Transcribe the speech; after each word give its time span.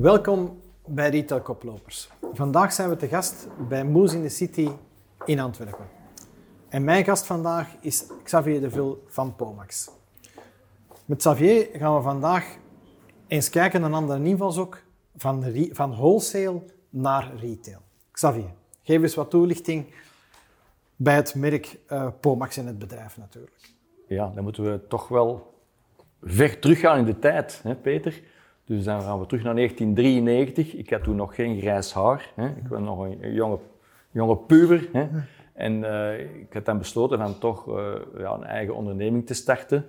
Welkom 0.00 0.60
bij 0.86 1.10
Retail 1.10 1.40
Koplopers. 1.40 2.08
Vandaag 2.32 2.72
zijn 2.72 2.88
we 2.88 2.96
te 2.96 3.08
gast 3.08 3.48
bij 3.68 3.84
Moes 3.84 4.14
in 4.14 4.22
the 4.22 4.28
City 4.28 4.68
in 5.24 5.40
Antwerpen. 5.40 5.88
En 6.68 6.84
mijn 6.84 7.04
gast 7.04 7.26
vandaag 7.26 7.76
is 7.80 8.04
Xavier 8.22 8.60
de 8.60 8.70
Vil 8.70 9.04
van 9.06 9.36
Pomax. 9.36 9.90
Met 11.04 11.18
Xavier 11.18 11.68
gaan 11.72 11.94
we 11.96 12.02
vandaag 12.02 12.56
eens 13.26 13.50
kijken 13.50 13.80
naar 13.80 13.90
een 13.90 13.96
andere 13.96 14.24
invalshoek 14.24 14.82
van, 15.16 15.44
van 15.72 15.90
wholesale 15.90 16.62
naar 16.90 17.34
retail. 17.36 17.80
Xavier, 18.10 18.50
geef 18.82 19.02
eens 19.02 19.14
wat 19.14 19.30
toelichting 19.30 19.94
bij 20.96 21.14
het 21.14 21.34
merk 21.34 21.78
uh, 21.88 22.08
Pomax 22.20 22.56
en 22.56 22.66
het 22.66 22.78
bedrijf 22.78 23.16
natuurlijk. 23.16 23.72
Ja, 24.06 24.32
dan 24.34 24.44
moeten 24.44 24.72
we 24.72 24.86
toch 24.86 25.08
wel 25.08 25.54
ver 26.22 26.58
teruggaan 26.58 26.98
in 26.98 27.04
de 27.04 27.18
tijd, 27.18 27.60
hè, 27.62 27.74
Peter. 27.74 28.22
Dus 28.70 28.84
dan 28.84 29.02
gaan 29.02 29.18
we 29.20 29.26
terug 29.26 29.44
naar 29.44 29.54
1993. 29.54 30.74
Ik 30.74 30.90
had 30.90 31.02
toen 31.02 31.16
nog 31.16 31.34
geen 31.34 31.60
grijs 31.60 31.92
haar. 31.92 32.32
Hè. 32.34 32.46
Ik 32.46 32.68
was 32.68 32.80
nog 32.80 33.00
een 33.00 33.32
jonge, 33.32 33.58
jonge 34.10 34.36
puber. 34.36 34.88
Hè. 34.92 35.08
En 35.54 35.72
uh, 35.72 36.18
ik 36.18 36.52
had 36.52 36.64
dan 36.64 36.78
besloten 36.78 37.18
van 37.18 37.38
toch 37.38 37.68
uh, 37.68 37.94
ja, 38.18 38.32
een 38.32 38.44
eigen 38.44 38.74
onderneming 38.74 39.26
te 39.26 39.34
starten. 39.34 39.86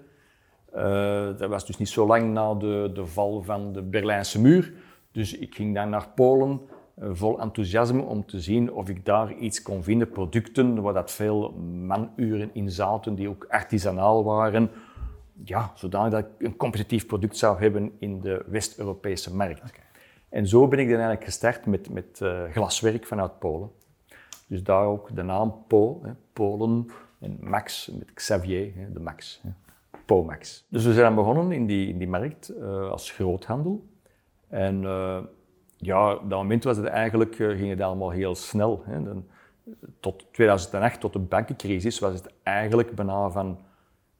Uh, 0.75 1.37
dat 1.37 1.49
was 1.49 1.65
dus 1.65 1.77
niet 1.77 1.89
zo 1.89 2.07
lang 2.07 2.33
na 2.33 2.53
de, 2.53 2.91
de 2.93 3.05
val 3.05 3.41
van 3.41 3.73
de 3.73 3.81
Berlijnse 3.81 4.41
muur. 4.41 4.73
Dus 5.11 5.37
ik 5.37 5.55
ging 5.55 5.75
dan 5.75 5.89
naar 5.89 6.07
Polen 6.15 6.61
vol 6.97 7.39
enthousiasme 7.39 8.01
om 8.01 8.25
te 8.25 8.39
zien 8.39 8.73
of 8.73 8.89
ik 8.89 9.05
daar 9.05 9.33
iets 9.33 9.61
kon 9.61 9.83
vinden, 9.83 10.09
producten 10.09 10.81
waar 10.81 10.93
dat 10.93 11.11
veel 11.11 11.51
manuren 11.85 12.49
in 12.53 12.71
zaten, 12.71 13.15
die 13.15 13.29
ook 13.29 13.45
artisanaal 13.49 14.23
waren, 14.23 14.69
ja, 15.43 15.71
zodanig 15.75 16.11
dat 16.11 16.19
ik 16.19 16.47
een 16.47 16.57
competitief 16.57 17.05
product 17.05 17.37
zou 17.37 17.59
hebben 17.59 17.91
in 17.99 18.21
de 18.21 18.45
West-Europese 18.47 19.35
markt. 19.35 19.61
En 20.29 20.47
zo 20.47 20.67
ben 20.67 20.79
ik 20.79 20.85
dan 20.85 20.95
eigenlijk 20.95 21.25
gestart 21.25 21.65
met, 21.65 21.89
met 21.89 22.19
uh, 22.23 22.43
glaswerk 22.51 23.05
vanuit 23.05 23.39
Polen. 23.39 23.71
Dus 24.47 24.63
daar 24.63 24.85
ook 24.85 25.15
de 25.15 25.23
naam 25.23 25.63
Po, 25.67 25.99
hè, 26.03 26.11
Polen, 26.33 26.87
en 27.19 27.37
Max 27.39 27.91
met 27.97 28.13
Xavier, 28.13 28.71
hè, 28.75 28.91
de 28.91 28.99
Max. 28.99 29.41
Hè, 29.43 29.49
Pomax. 30.05 30.65
Dus 30.67 30.85
we 30.85 30.93
zijn 30.93 31.15
begonnen 31.15 31.51
in 31.51 31.65
die, 31.65 31.87
in 31.87 31.97
die 31.97 32.07
markt 32.07 32.53
uh, 32.57 32.89
als 32.89 33.11
groothandel. 33.11 33.83
En 34.47 34.81
uh, 34.83 35.19
ja, 35.77 36.13
op 36.13 36.29
dat 36.29 36.39
moment 36.39 36.63
was 36.63 36.77
het 36.77 36.85
eigenlijk, 36.85 37.35
ging 37.35 37.69
het 37.69 37.81
allemaal 37.81 38.09
heel 38.09 38.35
snel. 38.35 38.83
Hè. 38.85 39.03
Dan, 39.03 39.25
tot 39.99 40.25
2008, 40.31 40.99
tot 40.99 41.13
de 41.13 41.19
bankencrisis, 41.19 41.99
was 41.99 42.13
het 42.13 42.33
eigenlijk 42.43 42.95
bijna 42.95 43.29
van 43.29 43.59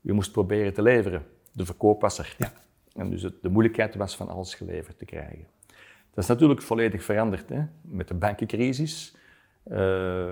je 0.01 0.13
moest 0.13 0.31
proberen 0.31 0.73
te 0.73 0.81
leveren. 0.81 1.25
De 1.51 1.65
verkoop 1.65 2.01
was 2.01 2.17
er. 2.17 2.35
Ja. 2.37 2.51
En 2.93 3.09
dus 3.09 3.21
het, 3.21 3.41
de 3.41 3.49
moeilijkheid 3.49 3.95
was 3.95 4.15
van 4.15 4.29
alles 4.29 4.55
geleverd 4.55 4.97
te 4.97 5.05
krijgen. 5.05 5.47
Dat 6.13 6.23
is 6.23 6.27
natuurlijk 6.27 6.61
volledig 6.61 7.03
veranderd 7.03 7.49
hè? 7.49 7.63
met 7.81 8.07
de 8.07 8.13
bankencrisis. 8.13 9.15
Uh, 9.67 10.31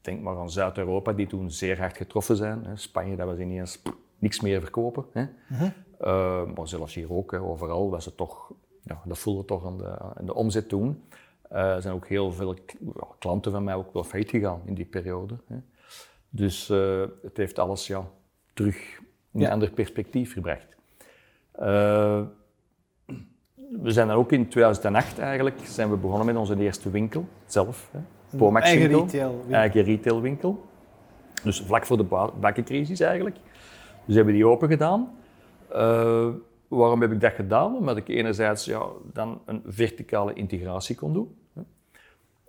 denk 0.00 0.22
maar 0.22 0.36
aan 0.36 0.50
Zuid-Europa, 0.50 1.12
die 1.12 1.26
toen 1.26 1.50
zeer 1.50 1.78
hard 1.78 1.96
getroffen 1.96 2.36
zijn. 2.36 2.64
Hè? 2.64 2.76
Spanje, 2.76 3.16
dat 3.16 3.26
was 3.26 3.38
ineens 3.38 3.82
niks 4.18 4.40
meer 4.40 4.60
verkopen. 4.60 5.04
Hè? 5.12 5.22
Uh 5.22 5.28
-huh. 5.48 5.70
uh, 6.00 6.54
maar 6.54 6.68
zelfs 6.68 6.94
hier 6.94 7.12
ook, 7.12 7.30
hè, 7.30 7.40
overal 7.40 7.90
was 7.90 8.04
het 8.04 8.16
toch, 8.16 8.52
ja, 8.82 9.02
dat 9.04 9.18
voelde 9.18 9.44
toch 9.44 9.66
aan 9.66 9.78
de, 9.78 9.98
aan 9.98 10.26
de 10.26 10.34
omzet 10.34 10.68
toen. 10.68 11.02
Eh, 11.48 11.74
er 11.74 11.82
zijn 11.82 11.94
ook 11.94 12.06
heel 12.06 12.32
veel 12.32 12.54
klanten 13.18 13.52
van 13.52 13.64
mij 13.64 13.74
ook 13.74 13.92
wel 13.92 14.04
failliet 14.04 14.30
gegaan 14.30 14.62
in 14.64 14.74
die 14.74 14.84
periode. 14.84 15.38
Hè? 15.46 15.56
Dus 16.28 16.70
eh, 16.70 17.04
het 17.22 17.36
heeft 17.36 17.58
alles 17.58 17.86
ja, 17.86 18.10
terug 18.56 18.76
in 19.32 19.44
een 19.44 19.50
ander 19.50 19.70
perspectief 19.70 20.32
gebracht. 20.32 20.76
Uh, 21.60 22.22
we 23.82 23.90
zijn 23.90 24.08
dan 24.08 24.16
ook 24.16 24.32
in 24.32 24.48
2008 24.48 25.18
eigenlijk 25.18 25.56
zijn 25.64 25.90
we 25.90 25.96
begonnen 25.96 26.26
met 26.26 26.36
onze 26.36 26.58
eerste 26.58 26.90
winkel, 26.90 27.28
zelf. 27.46 27.88
Hè. 27.92 27.98
Pomax 28.36 28.66
eigen 28.66 28.86
retail 28.88 29.30
winkel. 29.30 29.54
Eigen 29.54 29.82
retailwinkel. 29.82 30.64
Dus 31.42 31.60
vlak 31.60 31.86
voor 31.86 31.96
de 31.96 32.30
bakkencrisis 32.40 33.00
eigenlijk. 33.00 33.36
Dus 34.04 34.14
hebben 34.14 34.34
we 34.34 34.40
die 34.40 34.48
open 34.48 34.68
gedaan. 34.68 35.10
Uh, 35.72 36.28
waarom 36.68 37.00
heb 37.00 37.12
ik 37.12 37.20
dat 37.20 37.32
gedaan? 37.32 37.76
Omdat 37.76 37.96
ik 37.96 38.08
enerzijds 38.08 38.64
ja, 38.64 38.86
dan 39.12 39.40
een 39.44 39.62
verticale 39.66 40.32
integratie 40.32 40.96
kon 40.96 41.12
doen. 41.12 41.36
Hè. 41.52 41.62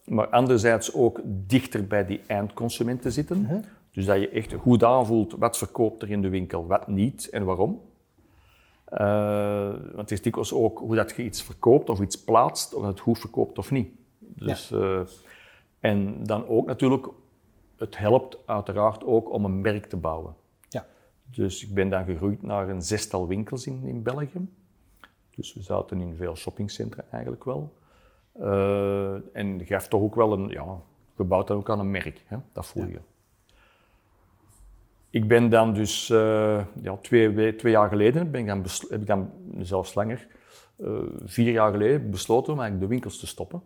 Maar 0.03 0.27
anderzijds 0.27 0.93
ook 0.93 1.21
dichter 1.25 1.87
bij 1.87 2.05
die 2.05 2.21
eindconsumenten 2.27 3.11
zitten. 3.11 3.65
Dus 3.97 4.05
dat 4.05 4.19
je 4.19 4.29
echt 4.29 4.53
goed 4.53 4.83
aanvoelt 4.83 5.33
wat 5.33 5.57
verkoopt 5.57 6.01
er 6.01 6.09
in 6.09 6.21
de 6.21 6.29
winkel, 6.29 6.67
wat 6.67 6.87
niet 6.87 7.29
en 7.29 7.45
waarom. 7.45 7.81
Uh, 8.93 9.69
want 9.69 9.95
het 9.95 10.11
is 10.11 10.21
dikwijls 10.21 10.53
ook 10.53 10.79
hoe 10.79 10.95
dat 10.95 11.15
je 11.15 11.23
iets 11.23 11.43
verkoopt 11.43 11.89
of 11.89 11.99
iets 11.99 12.23
plaatst, 12.23 12.73
of 12.73 12.81
dat 12.81 12.89
het 12.89 12.99
goed 12.99 13.19
verkoopt 13.19 13.57
of 13.57 13.71
niet. 13.71 13.89
Dus, 14.19 14.69
ja. 14.69 14.77
uh, 14.77 14.99
en 15.79 16.23
dan 16.23 16.47
ook 16.47 16.65
natuurlijk, 16.65 17.07
het 17.77 17.97
helpt 17.97 18.37
uiteraard 18.45 19.03
ook 19.05 19.31
om 19.31 19.45
een 19.45 19.61
merk 19.61 19.85
te 19.85 19.97
bouwen. 19.97 20.35
Ja. 20.69 20.85
Dus 21.23 21.63
ik 21.63 21.73
ben 21.73 21.89
dan 21.89 22.05
gegroeid 22.05 22.41
naar 22.41 22.69
een 22.69 22.81
zestal 22.81 23.27
winkels 23.27 23.67
in, 23.67 23.83
in 23.83 24.03
België. 24.03 24.47
Dus 25.29 25.53
we 25.53 25.61
zaten 25.61 26.01
in 26.01 26.15
veel 26.15 26.35
shoppingcentra 26.35 27.03
eigenlijk 27.11 27.43
wel. 27.43 27.73
Uh, 28.39 29.35
en 29.35 29.65
gaf 29.65 29.87
toch 29.87 30.01
ook 30.01 30.15
wel 30.15 30.33
een, 30.33 30.47
ja, 30.47 30.81
gebouwd 31.15 31.47
dan 31.47 31.57
ook 31.57 31.69
aan 31.69 31.79
een 31.79 31.91
merk, 31.91 32.23
hè? 32.25 32.37
dat 32.53 32.65
voel 32.65 32.85
je. 32.85 32.91
Ja. 32.91 32.99
Ik 35.09 35.27
ben 35.27 35.49
dan 35.49 35.73
dus 35.73 36.09
uh, 36.09 36.65
ja, 36.81 36.97
twee, 37.01 37.55
twee, 37.55 37.71
jaar 37.71 37.89
geleden, 37.89 38.31
ben 38.31 38.41
ik 38.41 38.47
dan 38.47 38.65
heb 38.89 39.01
ik 39.01 39.07
dan 39.07 39.31
zelfs 39.59 39.93
langer, 39.93 40.27
uh, 40.77 40.99
vier 41.25 41.51
jaar 41.51 41.71
geleden 41.71 42.11
besloten 42.11 42.53
om 42.53 42.59
eigenlijk 42.59 42.89
de 42.89 42.95
winkels 42.95 43.19
te 43.19 43.27
stoppen. 43.27 43.61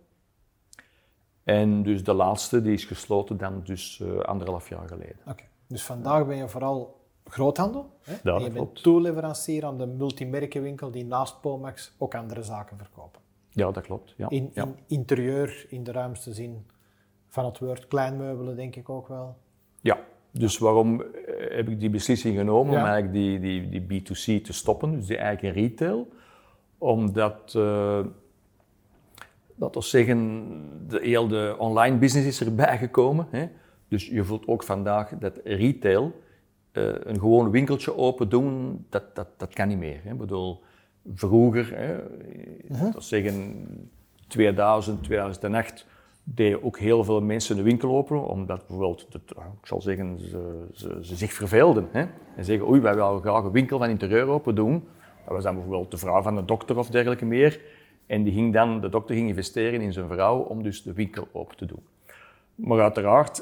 En 1.43 1.83
dus 1.83 2.03
de 2.03 2.13
laatste 2.13 2.61
die 2.61 2.73
is 2.73 2.85
gesloten 2.85 3.37
dan 3.37 3.61
dus 3.63 3.99
uh, 3.99 4.19
anderhalf 4.19 4.69
jaar 4.69 4.87
geleden. 4.87 5.17
Oké, 5.21 5.31
okay. 5.31 5.47
dus 5.67 5.83
vandaag 5.83 6.27
ben 6.27 6.37
je 6.37 6.47
vooral 6.47 6.99
groothandel. 7.25 7.89
Hè? 8.01 8.15
Ja, 8.23 8.35
en 8.35 8.43
je 8.43 8.49
bent 8.49 8.83
toeleverancier 8.83 9.65
aan 9.65 9.77
de 9.77 9.85
multimerkenwinkel 9.85 10.91
die 10.91 11.05
naast 11.05 11.41
Pomax 11.41 11.95
ook 11.97 12.15
andere 12.15 12.43
zaken 12.43 12.77
verkopen. 12.77 13.21
Ja, 13.49 13.71
dat 13.71 13.83
klopt. 13.83 14.13
Ja. 14.17 14.29
In, 14.29 14.51
in 14.53 14.75
interieur, 14.87 15.65
in 15.69 15.83
de 15.83 15.91
ruimste 15.91 16.33
zin 16.33 16.65
van 17.27 17.45
het 17.45 17.59
woord, 17.59 17.87
kleinmeubelen 17.87 18.55
denk 18.55 18.75
ik 18.75 18.89
ook 18.89 19.07
wel. 19.07 19.37
Ja, 19.81 19.99
dus 20.31 20.57
waarom 20.57 21.03
heb 21.49 21.69
ik 21.69 21.79
die 21.79 21.89
beslissing 21.89 22.37
genomen 22.37 22.73
om 22.73 22.85
eigenlijk 22.85 23.13
die, 23.13 23.39
die, 23.39 23.81
die 23.81 24.01
B2C 24.01 24.43
te 24.43 24.53
stoppen, 24.53 24.91
dus 24.91 25.05
die 25.05 25.17
eigen 25.17 25.51
retail? 25.51 26.07
Omdat, 26.77 27.53
uh, 27.57 27.99
dat 29.55 29.73
wil 29.73 29.81
zeggen, 29.81 30.49
de, 30.87 30.99
heel 31.03 31.27
de 31.27 31.55
online 31.57 31.97
business 31.97 32.27
is 32.27 32.47
erbij 32.47 32.77
gekomen. 32.77 33.27
Hè? 33.29 33.47
Dus 33.87 34.07
je 34.07 34.23
voelt 34.23 34.47
ook 34.47 34.63
vandaag 34.63 35.09
dat 35.19 35.39
retail, 35.43 36.21
uh, 36.73 36.93
een 36.99 37.19
gewoon 37.19 37.51
winkeltje 37.51 37.97
open 37.97 38.29
doen, 38.29 38.85
dat, 38.89 39.15
dat, 39.15 39.27
dat 39.37 39.53
kan 39.53 39.67
niet 39.67 39.77
meer. 39.77 39.99
Hè? 40.03 40.11
Ik 40.11 40.17
bedoel, 40.17 40.63
vroeger, 41.13 41.75
hè, 41.75 41.93
uh-huh. 41.93 42.81
dat 42.81 42.91
wil 42.91 43.01
zeggen 43.01 43.65
2000, 44.27 45.03
2008 45.03 45.85
deden 46.35 46.63
ook 46.63 46.79
heel 46.79 47.03
veel 47.03 47.21
mensen 47.21 47.55
de 47.55 47.61
winkel 47.61 47.95
openen, 47.95 48.25
omdat 48.25 48.67
bijvoorbeeld, 48.67 49.07
het, 49.11 49.31
ik 49.31 49.67
zal 49.67 49.81
zeggen, 49.81 50.19
ze, 50.19 50.67
ze, 50.73 50.99
ze 51.01 51.15
zich 51.15 51.33
verveelden. 51.33 51.87
Hè? 51.91 52.05
En 52.35 52.45
zeggen, 52.45 52.67
oei, 52.67 52.81
wij 52.81 52.95
willen 52.95 53.21
graag 53.21 53.43
een 53.43 53.51
winkel 53.51 53.77
van 53.77 53.89
interieur 53.89 54.27
open 54.27 54.55
doen. 54.55 54.87
Dat 55.25 55.33
was 55.33 55.43
dan 55.43 55.55
bijvoorbeeld 55.55 55.91
de 55.91 55.97
vrouw 55.97 56.21
van 56.21 56.35
de 56.35 56.45
dokter 56.45 56.77
of 56.77 56.89
dergelijke 56.89 57.25
meer. 57.25 57.61
En 58.05 58.23
die 58.23 58.33
ging 58.33 58.53
dan, 58.53 58.81
de 58.81 58.89
dokter 58.89 59.15
ging 59.15 59.27
investeren 59.27 59.81
in 59.81 59.93
zijn 59.93 60.07
vrouw 60.07 60.39
om 60.39 60.63
dus 60.63 60.83
de 60.83 60.93
winkel 60.93 61.27
open 61.31 61.57
te 61.57 61.65
doen. 61.65 61.83
Maar 62.55 62.81
uiteraard, 62.81 63.37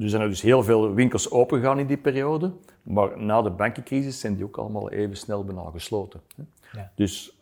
er 0.00 0.08
zijn 0.08 0.22
er 0.22 0.28
dus 0.28 0.42
heel 0.42 0.62
veel 0.62 0.94
winkels 0.94 1.30
open 1.30 1.58
gegaan 1.58 1.78
in 1.78 1.86
die 1.86 1.96
periode. 1.96 2.52
Maar 2.82 3.20
na 3.22 3.42
de 3.42 3.50
bankencrisis 3.50 4.20
zijn 4.20 4.34
die 4.34 4.44
ook 4.44 4.56
allemaal 4.56 4.90
even 4.90 5.16
snel 5.16 5.44
bijna 5.44 5.70
gesloten. 5.70 6.20
Hè? 6.36 6.42
Ja. 6.72 6.92
Dus 6.94 7.37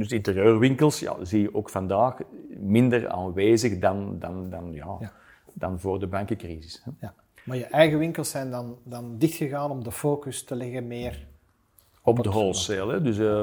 dus 0.00 0.12
interieurwinkels 0.12 1.00
ja, 1.00 1.24
zie 1.24 1.40
je 1.40 1.54
ook 1.54 1.70
vandaag 1.70 2.18
minder 2.48 3.08
aanwezig 3.08 3.78
dan, 3.78 4.18
dan, 4.18 4.50
dan, 4.50 4.72
ja, 4.72 4.96
ja. 5.00 5.12
dan 5.52 5.80
voor 5.80 5.98
de 5.98 6.06
bankencrisis. 6.06 6.82
Hè. 6.84 6.90
Ja. 7.00 7.14
Maar 7.44 7.56
je 7.56 7.64
eigen 7.64 7.98
winkels 7.98 8.30
zijn 8.30 8.50
dan, 8.50 8.78
dan 8.84 9.18
dichtgegaan 9.18 9.70
om 9.70 9.84
de 9.84 9.92
focus 9.92 10.44
te 10.44 10.54
leggen 10.54 10.86
meer 10.86 11.26
op, 12.02 12.18
op 12.18 12.24
de 12.24 12.30
wholesale. 12.30 12.92
Hè. 12.92 13.02
Dus 13.02 13.18
uh, 13.18 13.42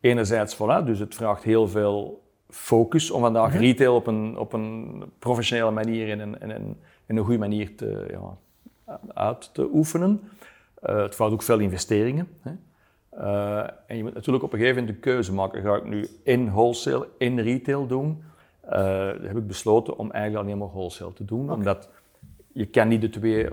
enerzijds, 0.00 0.56
voilà, 0.56 0.84
dus 0.84 0.98
het 0.98 1.14
vraagt 1.14 1.42
heel 1.42 1.68
veel 1.68 2.22
focus 2.48 3.10
om 3.10 3.20
vandaag 3.20 3.46
mm 3.46 3.52
-hmm. 3.52 3.60
retail 3.60 3.94
op 3.94 4.06
een, 4.06 4.38
op 4.38 4.52
een 4.52 5.02
professionele 5.18 5.70
manier 5.70 6.10
en 6.10 6.18
een, 6.18 6.40
en 6.40 6.50
een, 6.50 6.76
en 7.06 7.16
een 7.16 7.24
goede 7.24 7.38
manier 7.38 7.76
te, 7.76 8.06
ja, 8.10 8.38
uit 9.14 9.54
te 9.54 9.68
oefenen. 9.72 10.20
Uh, 10.82 11.02
het 11.02 11.14
vraagt 11.14 11.32
ook 11.32 11.42
veel 11.42 11.58
investeringen. 11.58 12.28
Hè. 12.40 12.52
Uh, 13.14 13.58
en 13.86 13.96
je 13.96 14.02
moet 14.02 14.14
natuurlijk 14.14 14.44
op 14.44 14.52
een 14.52 14.58
gegeven 14.58 14.80
moment 14.80 14.96
de 14.96 15.10
keuze 15.10 15.32
maken. 15.32 15.62
Ga 15.62 15.76
ik 15.76 15.84
nu 15.84 16.08
in 16.22 16.50
wholesale, 16.50 17.08
in 17.18 17.38
retail 17.38 17.86
doen? 17.86 18.22
Uh, 18.64 19.06
heb 19.06 19.36
ik 19.36 19.46
besloten 19.46 19.98
om 19.98 20.10
eigenlijk 20.10 20.44
alleen 20.44 20.58
maar 20.58 20.68
wholesale 20.68 21.12
te 21.12 21.24
doen. 21.24 21.42
Okay. 21.42 21.56
Omdat 21.56 21.88
je 22.52 22.66
kan 22.66 22.88
niet 22.88 23.00
de 23.00 23.08
twee 23.08 23.48
100% 23.48 23.52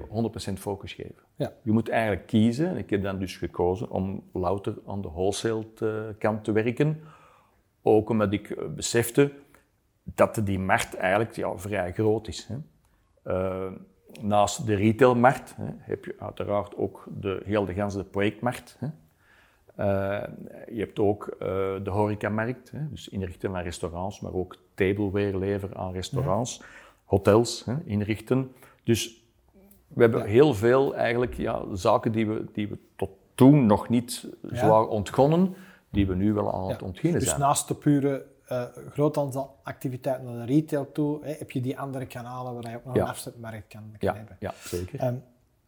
focus 0.53 0.93
geven. 0.93 1.23
Ja. 1.35 1.53
Je 1.61 1.71
moet 1.71 1.89
eigenlijk 1.89 2.27
kiezen. 2.27 2.67
En 2.67 2.77
ik 2.77 2.89
heb 2.89 3.03
dan 3.03 3.19
dus 3.19 3.37
gekozen 3.37 3.89
om 3.89 4.23
louter 4.33 4.77
aan 4.87 5.01
de 5.01 5.07
wholesale 5.07 5.73
te, 5.73 6.15
kant 6.17 6.43
te 6.43 6.51
werken. 6.51 7.01
ook 7.81 8.09
omdat 8.09 8.33
ik 8.33 8.49
eh, 8.49 8.67
besefte 8.67 9.31
dat 10.03 10.41
die 10.43 10.59
markt 10.59 10.95
eigenlijk 10.95 11.35
ja, 11.35 11.57
vrij 11.57 11.93
groot 11.93 12.27
is. 12.27 12.47
Hè. 12.47 12.57
Uh, 13.25 13.71
naast 14.21 14.65
de 14.65 14.75
retailmarkt 14.75 15.55
hè, 15.55 15.65
heb 15.77 16.05
je 16.05 16.15
uiteraard 16.19 16.77
ook 16.77 17.07
de, 17.19 17.41
heel 17.45 17.65
de 17.65 17.73
ganse 17.73 18.03
projectmarkt. 18.03 18.75
Hè. 18.79 18.87
Uh, 19.79 19.85
je 20.71 20.79
hebt 20.79 20.99
ook 20.99 21.27
uh, 21.33 21.47
de 21.83 21.89
horecamarkt, 21.89 22.71
hè, 22.71 22.89
dus 22.89 23.09
inrichten 23.09 23.51
van 23.51 23.61
restaurants, 23.61 24.19
maar 24.19 24.33
ook 24.33 24.57
tableware 24.73 25.37
leveren 25.37 25.77
aan 25.77 25.91
restaurants, 25.91 26.57
ja. 26.57 26.65
hotels 27.05 27.65
hè, 27.65 27.75
inrichten. 27.83 28.51
Dus 28.83 29.23
we 29.87 30.01
hebben 30.01 30.19
ja. 30.19 30.25
heel 30.25 30.53
veel 30.53 30.95
eigenlijk 30.95 31.33
ja, 31.33 31.63
zaken 31.73 32.11
die 32.11 32.27
we, 32.27 32.45
die 32.53 32.67
we 32.67 32.77
tot 32.95 33.09
toen 33.35 33.65
nog 33.65 33.89
niet 33.89 34.29
zwaar 34.41 34.87
ontgonnen, 34.87 35.55
die 35.89 36.07
we 36.07 36.15
nu 36.15 36.33
wel 36.33 36.53
aan 36.53 36.69
het 36.69 36.81
ontginnen 36.81 37.19
dus 37.19 37.29
zijn. 37.29 37.39
Dus 37.39 37.47
naast 37.47 37.67
de 37.67 37.75
pure 37.75 38.25
uh, 38.51 38.63
groot 38.91 39.17
aantal 39.17 39.55
activiteiten 39.63 40.25
naar 40.25 40.45
de 40.45 40.53
retail 40.53 40.91
toe, 40.91 41.23
hè, 41.23 41.31
heb 41.31 41.51
je 41.51 41.61
die 41.61 41.79
andere 41.79 42.05
kanalen 42.05 42.53
waar 42.53 42.71
je 42.71 42.77
ook 42.77 42.85
nog 42.85 42.95
een 42.95 43.01
afzetmarkt 43.01 43.67
kan, 43.67 43.83
kan 43.97 44.09
ja. 44.09 44.15
hebben. 44.15 44.35
Ja, 44.39 44.53
zeker. 44.57 45.03
Um, 45.03 45.23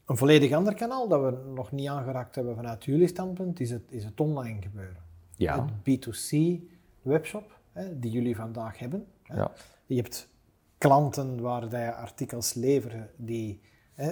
een 0.05 0.17
volledig 0.17 0.51
ander 0.51 0.73
kanaal 0.73 1.07
dat 1.07 1.21
we 1.21 1.51
nog 1.53 1.71
niet 1.71 1.87
aangeraakt 1.87 2.35
hebben 2.35 2.55
vanuit 2.55 2.85
jullie 2.85 3.07
standpunt 3.07 3.59
is 3.59 3.69
het, 3.69 3.83
is 3.89 4.03
het 4.03 4.19
online 4.19 4.61
gebeuren. 4.61 5.03
Ja. 5.35 5.67
Het 5.83 6.07
B2C 6.07 6.61
webshop 7.01 7.59
hè, 7.71 7.99
die 7.99 8.11
jullie 8.11 8.35
vandaag 8.35 8.79
hebben. 8.79 9.05
Hè. 9.23 9.35
Ja. 9.35 9.51
Je 9.85 9.95
hebt 9.95 10.29
klanten 10.77 11.41
waar 11.41 11.61
je 11.63 11.93
artikels 11.93 12.53
leveren 12.53 13.09
die 13.15 13.61
hè, 13.93 14.11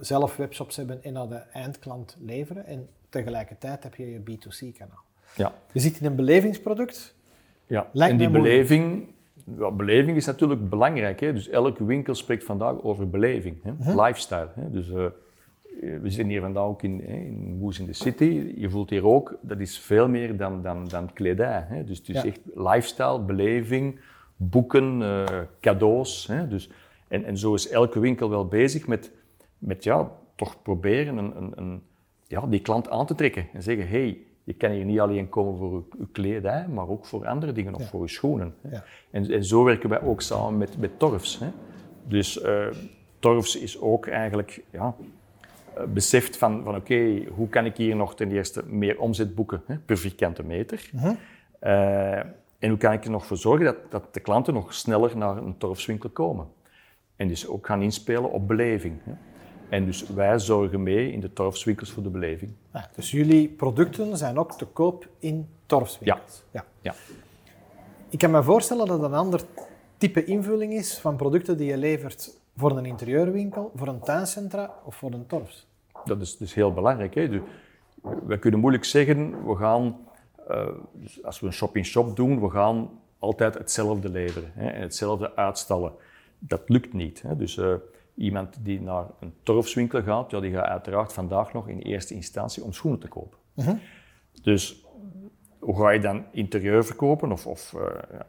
zelf 0.00 0.36
webshops 0.36 0.76
hebben 0.76 1.02
en 1.02 1.12
naar 1.12 1.28
de 1.28 1.42
eindklant 1.52 2.16
leveren. 2.20 2.66
En 2.66 2.88
tegelijkertijd 3.08 3.82
heb 3.82 3.94
je 3.94 4.10
je 4.10 4.20
B2C-kanaal. 4.20 5.04
Ja. 5.36 5.52
Je 5.72 5.80
zit 5.80 6.00
in 6.00 6.06
een 6.06 6.16
belevingsproduct. 6.16 7.14
Ja, 7.66 7.88
Lijkt 7.92 8.12
en 8.12 8.18
die 8.18 8.30
beleving, 8.30 9.08
ja, 9.58 9.70
beleving 9.70 10.16
is 10.16 10.26
natuurlijk 10.26 10.68
belangrijk. 10.68 11.20
Hè? 11.20 11.32
Dus 11.32 11.48
elke 11.48 11.84
winkel 11.84 12.14
spreekt 12.14 12.44
vandaag 12.44 12.82
over 12.82 13.10
beleving, 13.10 13.62
hè? 13.62 13.72
Mhm. 13.72 14.00
lifestyle. 14.00 14.48
Hè? 14.54 14.70
Dus 14.70 14.88
uh, 14.88 15.06
we 15.80 16.00
zitten 16.10 16.28
hier 16.28 16.40
vandaag 16.40 16.64
ook 16.64 16.82
in, 16.82 17.04
in 17.04 17.56
Moes 17.58 17.78
in 17.78 17.86
the 17.86 17.92
City. 17.92 18.52
Je 18.56 18.70
voelt 18.70 18.90
hier 18.90 19.06
ook, 19.06 19.38
dat 19.40 19.58
is 19.60 19.78
veel 19.78 20.08
meer 20.08 20.36
dan, 20.36 20.62
dan, 20.62 20.88
dan 20.88 21.12
kledij. 21.12 21.64
Hè? 21.68 21.84
Dus 21.84 21.98
het 21.98 22.08
is 22.08 22.22
Ja. 22.22 22.24
echt 22.28 22.40
lifestyle, 22.54 23.20
beleving, 23.20 24.00
boeken, 24.36 25.00
uh, 25.00 25.24
cadeaus. 25.60 26.26
Hè? 26.26 26.48
Dus, 26.48 26.70
en, 27.08 27.24
en 27.24 27.36
zo 27.38 27.54
is 27.54 27.68
elke 27.68 28.00
winkel 28.00 28.30
wel 28.30 28.46
bezig 28.46 28.86
met, 28.86 29.12
met 29.58 29.84
ja, 29.84 30.10
toch 30.34 30.62
proberen 30.62 31.16
een, 31.16 31.36
een, 31.36 31.52
een, 31.54 31.82
ja, 32.26 32.46
die 32.46 32.60
klant 32.60 32.90
aan 32.90 33.06
te 33.06 33.14
trekken. 33.14 33.46
En 33.52 33.62
zeggen, 33.62 33.88
hey, 33.88 34.18
je 34.44 34.52
kan 34.54 34.70
hier 34.70 34.84
niet 34.84 35.00
alleen 35.00 35.28
komen 35.28 35.56
voor 35.56 35.84
je 35.98 36.06
kledij, 36.12 36.68
maar 36.68 36.88
ook 36.88 37.06
voor 37.06 37.26
andere 37.26 37.52
dingen, 37.52 37.74
of 37.74 37.80
Ja. 37.80 37.86
voor 37.86 38.02
je 38.02 38.08
schoenen. 38.08 38.54
Hè. 38.62 38.70
Ja. 38.70 38.84
En, 39.10 39.30
en 39.30 39.44
zo 39.44 39.64
werken 39.64 39.88
wij 39.88 40.02
ook 40.02 40.20
samen 40.20 40.58
met, 40.58 40.78
met 40.78 40.98
Torfs. 40.98 41.38
Hè. 41.38 41.46
Dus 42.06 42.40
eh, 42.40 42.66
Torfs 43.18 43.56
is 43.56 43.80
ook 43.80 44.06
eigenlijk 44.06 44.64
ja, 44.70 44.94
eh, 44.98 45.04
beseft 45.88 46.36
van, 46.36 46.62
van 46.64 46.76
oké, 46.76 47.24
hoe 47.34 47.48
kan 47.48 47.64
ik 47.64 47.76
hier 47.76 47.96
nog 47.96 48.14
ten 48.14 48.32
eerste 48.32 48.62
meer 48.66 49.00
omzet 49.00 49.34
boeken 49.34 49.62
hè, 49.66 49.76
per 49.76 49.98
vierkante 49.98 50.42
meter? 50.42 50.90
Mhm. 50.92 51.14
Eh, 51.58 52.18
en 52.58 52.68
hoe 52.68 52.78
kan 52.78 52.92
ik 52.92 53.04
er 53.04 53.10
nog 53.10 53.26
voor 53.26 53.36
zorgen 53.36 53.64
dat, 53.64 53.76
dat 53.88 54.14
de 54.14 54.20
klanten 54.20 54.54
nog 54.54 54.74
sneller 54.74 55.16
naar 55.16 55.36
een 55.36 55.58
Torfswinkel 55.58 56.08
komen? 56.08 56.46
En 57.16 57.28
dus 57.28 57.48
ook 57.48 57.66
gaan 57.66 57.82
inspelen 57.82 58.30
op 58.30 58.48
beleving. 58.48 58.98
Hè. 59.02 59.12
En 59.68 59.84
dus 59.84 60.08
wij 60.08 60.38
zorgen 60.38 60.82
mee 60.82 61.12
in 61.12 61.20
de 61.20 61.32
Torfswinkels 61.32 61.90
voor 61.90 62.02
de 62.02 62.08
beleving. 62.08 62.52
Ah, 62.70 62.82
dus 62.94 63.10
jullie 63.10 63.48
producten 63.48 64.16
zijn 64.16 64.38
ook 64.38 64.58
te 64.58 64.64
koop 64.64 65.08
in 65.18 65.48
torfswinkels. 65.66 66.44
Ja. 66.50 66.64
Ja. 66.80 66.94
Ik 68.08 68.18
kan 68.18 68.30
me 68.30 68.42
voorstellen 68.42 68.86
dat 68.86 69.00
het 69.00 69.10
een 69.10 69.18
ander 69.18 69.40
type 69.96 70.24
invulling 70.24 70.72
is 70.72 70.98
van 70.98 71.16
producten 71.16 71.56
die 71.56 71.66
je 71.66 71.76
levert 71.76 72.38
voor 72.56 72.76
een 72.76 72.86
interieurwinkel, 72.86 73.72
voor 73.74 73.88
een 73.88 74.00
tuincentra 74.00 74.74
of 74.84 74.94
voor 74.94 75.12
een 75.12 75.26
torfs. 75.26 75.67
Dat 76.08 76.20
is 76.20 76.36
dus 76.36 76.54
heel 76.54 76.72
belangrijk. 76.72 77.14
Hè? 77.14 77.28
Dus, 77.28 77.40
we 78.26 78.38
kunnen 78.38 78.60
moeilijk 78.60 78.84
zeggen, 78.84 79.46
we 79.46 79.56
gaan, 79.56 79.96
uh, 80.50 80.68
dus 80.92 81.24
als 81.24 81.40
we 81.40 81.46
een 81.46 81.52
shop-in-shop 81.52 82.16
doen, 82.16 82.40
we 82.40 82.50
gaan 82.50 82.90
altijd 83.18 83.54
hetzelfde 83.54 84.08
leveren 84.08 84.50
hè? 84.54 84.68
en 84.68 84.80
hetzelfde 84.80 85.36
uitstallen. 85.36 85.92
Dat 86.38 86.62
lukt 86.66 86.92
niet. 86.92 87.22
Hè? 87.22 87.36
Dus 87.36 87.56
uh, 87.56 87.74
iemand 88.14 88.56
die 88.60 88.80
naar 88.80 89.06
een 89.20 89.32
torfswinkel 89.42 90.02
gaat, 90.02 90.30
ja, 90.30 90.40
die 90.40 90.52
gaat 90.52 90.64
uiteraard 90.64 91.12
vandaag 91.12 91.52
nog 91.52 91.68
in 91.68 91.78
eerste 91.78 92.14
instantie 92.14 92.64
om 92.64 92.72
schoenen 92.72 93.00
te 93.00 93.08
kopen. 93.08 93.38
Mhm. 93.54 93.74
Dus 94.42 94.86
hoe 95.58 95.76
ga 95.76 95.90
je 95.90 96.00
dan 96.00 96.24
interieur 96.30 96.84
verkopen 96.84 97.32
of, 97.32 97.46
of 97.46 97.74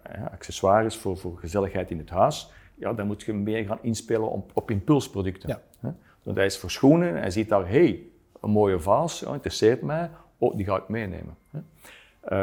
ja, 0.04 0.30
accessoires 0.34 0.96
voor, 0.98 1.18
voor 1.18 1.38
gezelligheid 1.38 1.92
in 1.92 1.98
het 1.98 2.10
huis? 2.10 2.52
Ja, 2.76 2.94
dan 2.94 3.08
moet 3.08 3.22
je 3.22 3.34
meer 3.34 3.66
gaan 3.66 3.80
inspelen 3.82 4.32
op, 4.32 4.52
op 4.54 4.72
impulsproducten. 4.72 5.50
Ja. 5.82 5.96
Want 6.24 6.38
hij 6.38 6.46
is 6.46 6.58
voor 6.58 6.72
schoenen 6.72 7.10
en 7.16 7.22
hij 7.22 7.32
ziet 7.32 7.50
daar, 7.50 7.68
hey, 7.70 8.02
een 8.42 8.50
mooie 8.50 8.80
vaas, 8.80 9.20
ja, 9.20 9.34
interesseert 9.34 9.82
mij, 9.82 10.10
oh, 10.38 10.56
die 10.58 10.66
ga 10.66 10.76
ik 10.78 10.88
meenemen. 10.88 11.36
Hè? 11.50 11.60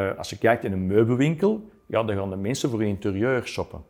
Uh, 0.09 0.17
als 0.17 0.29
je 0.29 0.37
kijkt 0.37 0.63
in 0.63 0.71
een 0.71 0.87
meubelwinkel, 0.87 1.69
ja, 1.85 2.03
dan 2.03 2.15
gaan 2.15 2.29
de 2.29 2.35
mensen 2.35 2.69
voor 2.69 2.83
interieur 2.83 3.47
shoppen. 3.47 3.81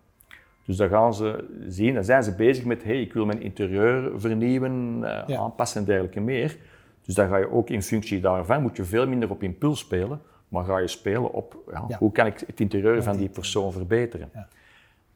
Dus 0.65 0.75
dan 0.77 0.89
gaan 0.89 1.13
ze 1.13 1.43
zien, 1.67 1.93
dan 1.93 2.03
zijn 2.03 2.23
ze 2.23 2.35
bezig 2.35 2.65
met, 2.65 2.83
hey, 2.83 3.01
ik 3.01 3.13
wil 3.13 3.25
mijn 3.25 3.41
interieur 3.41 4.19
vernieuwen, 4.19 4.97
uh, 5.01 5.23
Ja. 5.27 5.37
aanpassen 5.37 5.79
en 5.79 5.85
dergelijke 5.85 6.19
meer. 6.19 6.57
Dus 7.05 7.15
dan 7.15 7.27
ga 7.27 7.37
je 7.37 7.51
ook 7.51 7.69
in 7.69 7.83
functie 7.83 8.19
daarvan, 8.19 8.61
moet 8.61 8.77
je 8.77 8.83
veel 8.83 9.07
minder 9.07 9.29
op 9.29 9.43
impuls 9.43 9.79
spelen, 9.79 10.21
maar 10.47 10.63
ga 10.63 10.77
je 10.77 10.87
spelen 10.87 11.33
op, 11.33 11.57
ja, 11.71 11.85
Ja. 11.87 11.97
hoe 11.97 12.11
kan 12.11 12.25
ik 12.25 12.39
het 12.47 12.59
interieur 12.59 13.03
van 13.03 13.17
die 13.17 13.29
persoon 13.29 13.71
verbeteren. 13.71 14.31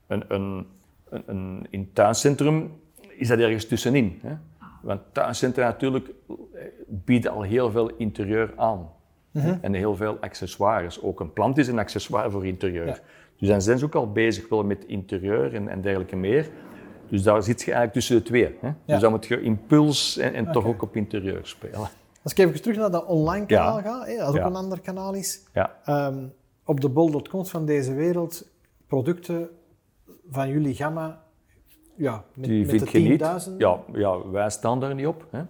Een, 0.07 0.23
een, 0.27 0.65
een, 1.09 1.67
in 1.69 1.79
het 1.79 1.95
tuincentrum 1.95 2.71
is 3.09 3.27
dat 3.27 3.39
ergens 3.39 3.65
tussenin. 3.65 4.19
Hè? 4.21 4.33
Want 4.81 5.01
tuincentra 5.11 5.63
natuurlijk 5.65 6.07
eh, 6.27 6.35
bieden 6.87 7.31
al 7.31 7.41
heel 7.41 7.71
veel 7.71 7.89
interieur 7.97 8.53
aan. 8.55 8.89
Mhm. 9.31 9.57
En 9.61 9.73
heel 9.73 9.95
veel 9.95 10.17
accessoires. 10.21 11.01
Ook 11.01 11.19
een 11.19 11.33
plant 11.33 11.57
is 11.57 11.67
een 11.67 11.79
accessoire 11.79 12.31
voor 12.31 12.45
interieur. 12.45 12.85
Ja. 12.85 12.97
Dus 13.37 13.47
dan 13.49 13.61
zijn 13.61 13.77
ze 13.77 13.85
ook 13.85 13.95
al 13.95 14.11
bezig 14.11 14.49
wel 14.49 14.63
met 14.63 14.85
interieur 14.85 15.53
en, 15.55 15.67
en 15.67 15.81
dergelijke 15.81 16.15
meer. 16.15 16.49
Dus 17.09 17.23
daar 17.23 17.43
zit 17.43 17.59
je 17.59 17.65
eigenlijk 17.65 17.93
tussen 17.93 18.15
de 18.15 18.23
twee. 18.23 18.57
Hè? 18.61 18.71
Dus 18.85 18.99
dan 18.99 19.11
moet 19.11 19.25
je 19.25 19.41
impuls 19.41 20.17
en, 20.17 20.33
en 20.33 20.51
toch 20.51 20.65
ook 20.65 20.81
op 20.81 20.95
interieur 20.95 21.39
spelen. 21.43 21.79
Als 22.23 22.31
ik 22.33 22.37
even 22.37 22.61
terug 22.61 22.77
naar 22.77 22.91
dat 22.91 23.05
online 23.05 23.45
kanaal 23.45 23.77
Ja. 23.77 23.81
ga, 23.83 24.05
hè, 24.05 24.17
dat 24.17 24.27
ook 24.27 24.35
Ja. 24.35 24.45
een 24.45 24.55
ander 24.55 24.81
kanaal 24.81 25.13
is. 25.13 25.43
Ja, 25.53 25.75
Ehm, 25.85 26.25
op 26.65 26.81
de 26.81 26.89
bol.coms 26.89 27.49
van 27.49 27.65
deze 27.65 27.93
wereld, 27.93 28.47
producten 28.87 29.49
van 30.29 30.49
jullie 30.49 30.75
gamma, 30.75 31.23
ja, 32.01 32.23
met, 32.33 32.49
die 32.49 32.65
met 32.65 32.69
vind 32.69 32.91
je 32.91 32.99
niet. 32.99 33.49
10.000. 33.49 33.57
Ja, 33.57 33.79
ja, 33.93 34.29
wij 34.29 34.49
staan 34.49 34.79
daar 34.79 34.95
niet 34.95 35.07
op. 35.07 35.27
Hè? 35.29 35.41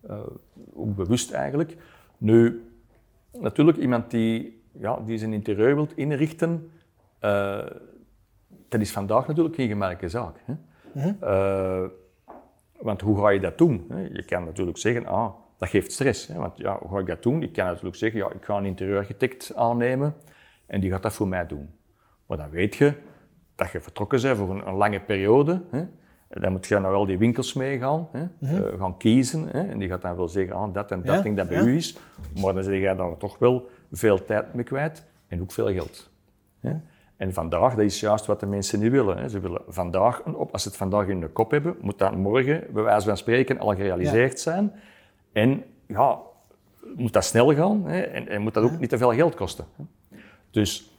Eh, 0.00 0.26
ook 0.74 0.94
bewust 0.94 1.32
eigenlijk. 1.32 1.76
Nu, 2.18 2.64
natuurlijk, 3.32 3.78
iemand 3.78 4.10
die, 4.10 4.62
ja, 4.72 5.00
die 5.06 5.18
zijn 5.18 5.32
interieur 5.32 5.74
wilt 5.74 5.96
inrichten, 5.96 6.70
eh, 7.18 7.66
dat 8.68 8.80
is 8.80 8.92
vandaag 8.92 9.26
natuurlijk 9.26 9.54
geen 9.54 9.68
gemakkelijke 9.68 10.08
zaak. 10.08 10.36
Hè? 10.44 10.54
Mhm. 10.92 11.14
Eh, 11.20 11.84
want 12.78 13.00
hoe 13.00 13.18
ga 13.20 13.28
je 13.28 13.40
dat 13.40 13.58
doen? 13.58 13.86
Hè? 13.88 14.00
Je 14.00 14.24
kan 14.24 14.44
natuurlijk 14.44 14.78
zeggen, 14.78 15.06
ah, 15.06 15.34
dat 15.58 15.68
geeft 15.68 15.92
stress. 15.92 16.26
Hè? 16.26 16.38
Want 16.38 16.58
ja, 16.58 16.78
hoe 16.78 16.90
ga 16.90 16.98
ik 16.98 17.06
dat 17.06 17.22
doen? 17.22 17.42
Ik 17.42 17.52
kan 17.52 17.66
natuurlijk 17.66 17.96
zeggen, 17.96 18.20
ja, 18.20 18.30
ik 18.30 18.44
ga 18.44 18.56
een 18.56 18.64
interieurarchitect 18.64 19.54
aannemen 19.54 20.14
en 20.66 20.80
die 20.80 20.90
gaat 20.90 21.02
dat 21.02 21.12
voor 21.12 21.28
mij 21.28 21.46
doen. 21.46 21.68
Maar 22.26 22.36
dan 22.36 22.50
weet 22.50 22.74
je 22.74 22.94
dat 23.54 23.70
je 23.70 23.80
vertrokken 23.80 24.22
bent 24.22 24.38
voor 24.38 24.50
een, 24.50 24.66
een 24.66 24.74
lange 24.74 25.00
periode. 25.00 25.62
Hè? 25.70 25.84
Dan 26.28 26.52
moet 26.52 26.66
je 26.66 26.78
naar 26.78 26.92
al 26.92 27.06
die 27.06 27.18
winkels 27.18 27.52
meegaan, 27.52 28.08
hè? 28.12 28.26
Eh, 28.40 28.78
gaan 28.78 28.96
kiezen. 28.96 29.48
Hè? 29.48 29.68
En 29.68 29.78
die 29.78 29.88
gaat 29.88 30.02
dan 30.02 30.16
wel 30.16 30.28
zeggen, 30.28 30.56
ah, 30.56 30.74
dat 30.74 30.90
en 30.90 31.02
dat 31.02 31.14
Ja, 31.14 31.22
ding 31.22 31.36
dat 31.36 31.48
bij 31.48 31.56
ja. 31.56 31.64
u 31.64 31.76
is. 31.76 31.98
Maar 32.40 32.54
dan 32.54 32.62
zeg 32.62 32.80
je 32.80 32.94
daar 32.96 33.16
toch 33.16 33.38
wel 33.38 33.68
veel 33.92 34.24
tijd 34.24 34.54
mee 34.54 34.64
kwijt 34.64 35.04
en 35.28 35.40
ook 35.40 35.52
veel 35.52 35.72
geld. 35.72 36.10
Hè? 36.60 36.72
En 37.16 37.32
vandaag, 37.32 37.74
dat 37.74 37.84
is 37.84 38.00
juist 38.00 38.26
wat 38.26 38.40
de 38.40 38.46
mensen 38.46 38.80
niet 38.80 38.90
willen. 38.90 39.16
Hè. 39.16 39.28
Ze 39.28 39.40
willen 39.40 39.62
vandaag 39.68 40.22
een 40.24 40.34
op. 40.34 40.52
Als 40.52 40.62
ze 40.62 40.68
het 40.68 40.76
vandaag 40.76 41.06
in 41.06 41.20
de 41.20 41.28
kop 41.28 41.50
hebben, 41.50 41.76
moet 41.80 41.98
dat 41.98 42.16
morgen, 42.16 42.64
bij 42.72 42.82
wijze 42.82 43.06
van 43.06 43.16
spreken, 43.16 43.58
al 43.58 43.74
gerealiseerd 43.74 44.40
zijn. 44.40 44.72
En 45.32 45.64
ja, 45.86 46.18
moet 46.96 47.12
dat 47.12 47.24
snel 47.24 47.54
gaan 47.54 47.86
hè. 47.86 48.00
En, 48.00 48.28
en 48.28 48.42
moet 48.42 48.54
dat 48.54 48.64
ook 48.64 48.78
niet 48.78 48.88
te 48.88 48.98
veel 48.98 49.12
geld 49.12 49.34
kosten. 49.34 49.64
Hè. 49.76 49.84
Dus 50.50 50.93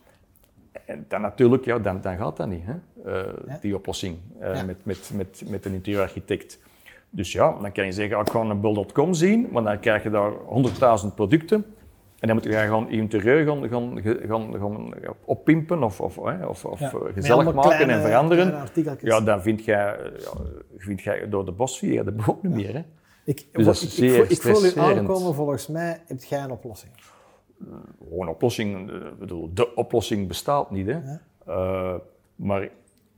en 0.85 1.05
dan 1.07 1.21
natuurlijk, 1.21 1.65
ja, 1.65 1.79
dan, 1.79 2.01
dan 2.01 2.17
gaat 2.17 2.37
dat 2.37 2.47
niet, 2.47 2.63
hè. 2.65 2.73
Eh, 3.11 3.33
Ja. 3.47 3.57
die 3.61 3.75
oplossing 3.75 4.17
eh, 4.39 4.55
Ja. 4.55 4.63
met, 4.63 4.77
met, 4.83 5.11
met, 5.13 5.43
met 5.47 5.65
een 5.65 5.73
interieurarchitect. 5.73 6.59
Dus 7.09 7.31
ja, 7.31 7.57
dan 7.61 7.71
kan 7.71 7.85
je 7.85 7.91
zeggen, 7.91 8.15
ah, 8.17 8.21
ik 8.25 8.31
ga 8.31 8.43
naar 8.43 8.59
bol.com 8.59 9.13
zien, 9.13 9.47
maar 9.51 9.63
dan 9.63 9.79
krijg 9.79 10.03
je 10.03 10.09
daar 10.09 10.31
100.000 10.31 11.15
producten. 11.15 11.65
En 12.19 12.27
dan 12.27 12.35
moet 12.35 12.45
je 12.45 12.51
gewoon 12.59 12.85
je 12.89 12.97
interieur 12.97 13.45
gaan, 13.45 13.69
gaan, 13.69 14.01
gaan, 14.27 14.53
gaan 14.53 14.91
oppimpen 15.25 15.83
of, 15.83 16.01
of, 16.01 16.15
hè, 16.15 16.45
of, 16.45 16.65
of 16.65 16.79
Ja. 16.79 16.91
eh, 16.91 17.13
gezellig 17.13 17.53
maken 17.53 17.61
kleine- 17.71 17.93
en 17.93 18.01
veranderen. 18.01 18.53
Ja, 18.99 19.21
dan 19.21 19.41
vind 19.41 19.65
jij, 19.65 19.95
vind 20.77 21.01
jij 21.01 21.29
door 21.29 21.45
de 21.45 21.51
bosvier, 21.51 22.03
dat 22.03 22.13
ook 22.27 22.43
niet 22.43 22.53
meer. 22.53 22.73
Hè? 22.73 22.83
Ik, 23.25 23.45
Dus 23.51 23.65
dat 23.65 23.75
is 23.75 23.81
ik, 23.83 23.89
ik, 23.89 23.93
zeer 23.95 24.11
voel- 24.15 24.25
ik 24.31 24.41
voel 24.41 24.65
u 24.65 24.97
aankomen, 24.97 25.33
volgens 25.33 25.67
mij 25.67 26.01
heb 26.07 26.23
jij 26.23 26.39
een 26.43 26.51
oplossing. 26.51 26.91
Gewoon 28.03 28.27
oplossing, 28.27 28.89
eh, 28.89 28.95
ik 28.95 29.19
bedoel, 29.19 29.53
de 29.53 29.75
oplossing 29.75 30.27
bestaat 30.27 30.71
niet. 30.71 30.87
Hè. 30.87 30.99
Eh, 31.45 31.95
maar 32.35 32.69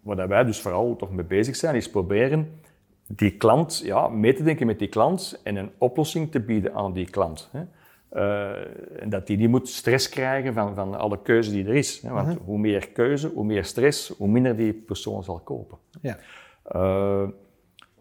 waar 0.01 0.27
wij 0.27 0.43
dus 0.43 0.61
vooral 0.61 0.95
toch 0.95 1.11
mee 1.11 1.25
bezig 1.25 1.55
zijn, 1.55 1.75
is 1.75 1.89
proberen 1.89 2.59
die 3.07 3.31
klant 3.31 3.81
ja, 3.83 4.07
mee 4.07 4.33
te 4.33 4.43
denken 4.43 4.65
met 4.65 4.79
die 4.79 4.87
klant 4.87 5.41
en 5.43 5.55
een 5.55 5.71
oplossing 5.77 6.31
te 6.31 6.39
bieden 6.39 6.73
aan 6.73 6.93
die 6.93 7.09
klant. 7.09 7.49
Hè. 7.51 7.63
Uh, 8.11 9.01
en 9.01 9.09
dat 9.09 9.27
die 9.27 9.37
niet 9.37 9.49
moet 9.49 9.69
stress 9.69 10.09
krijgen 10.09 10.53
van, 10.53 10.75
van 10.75 10.95
alle 10.95 11.21
keuze 11.21 11.51
die 11.51 11.65
er 11.65 11.75
is. 11.75 12.01
Hè. 12.01 12.11
Want 12.11 12.37
hoe 12.45 12.59
meer 12.59 12.89
keuze, 12.89 13.27
hoe 13.27 13.45
meer 13.45 13.65
stress, 13.65 14.07
hoe 14.17 14.27
minder 14.27 14.55
die 14.55 14.73
persoon 14.73 15.23
zal 15.23 15.39
kopen. 15.39 15.77
Ja. 16.01 16.17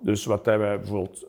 Dus 0.00 0.24
wat 0.24 0.44
wij 0.44 0.58
bijvoorbeeld 0.58 1.26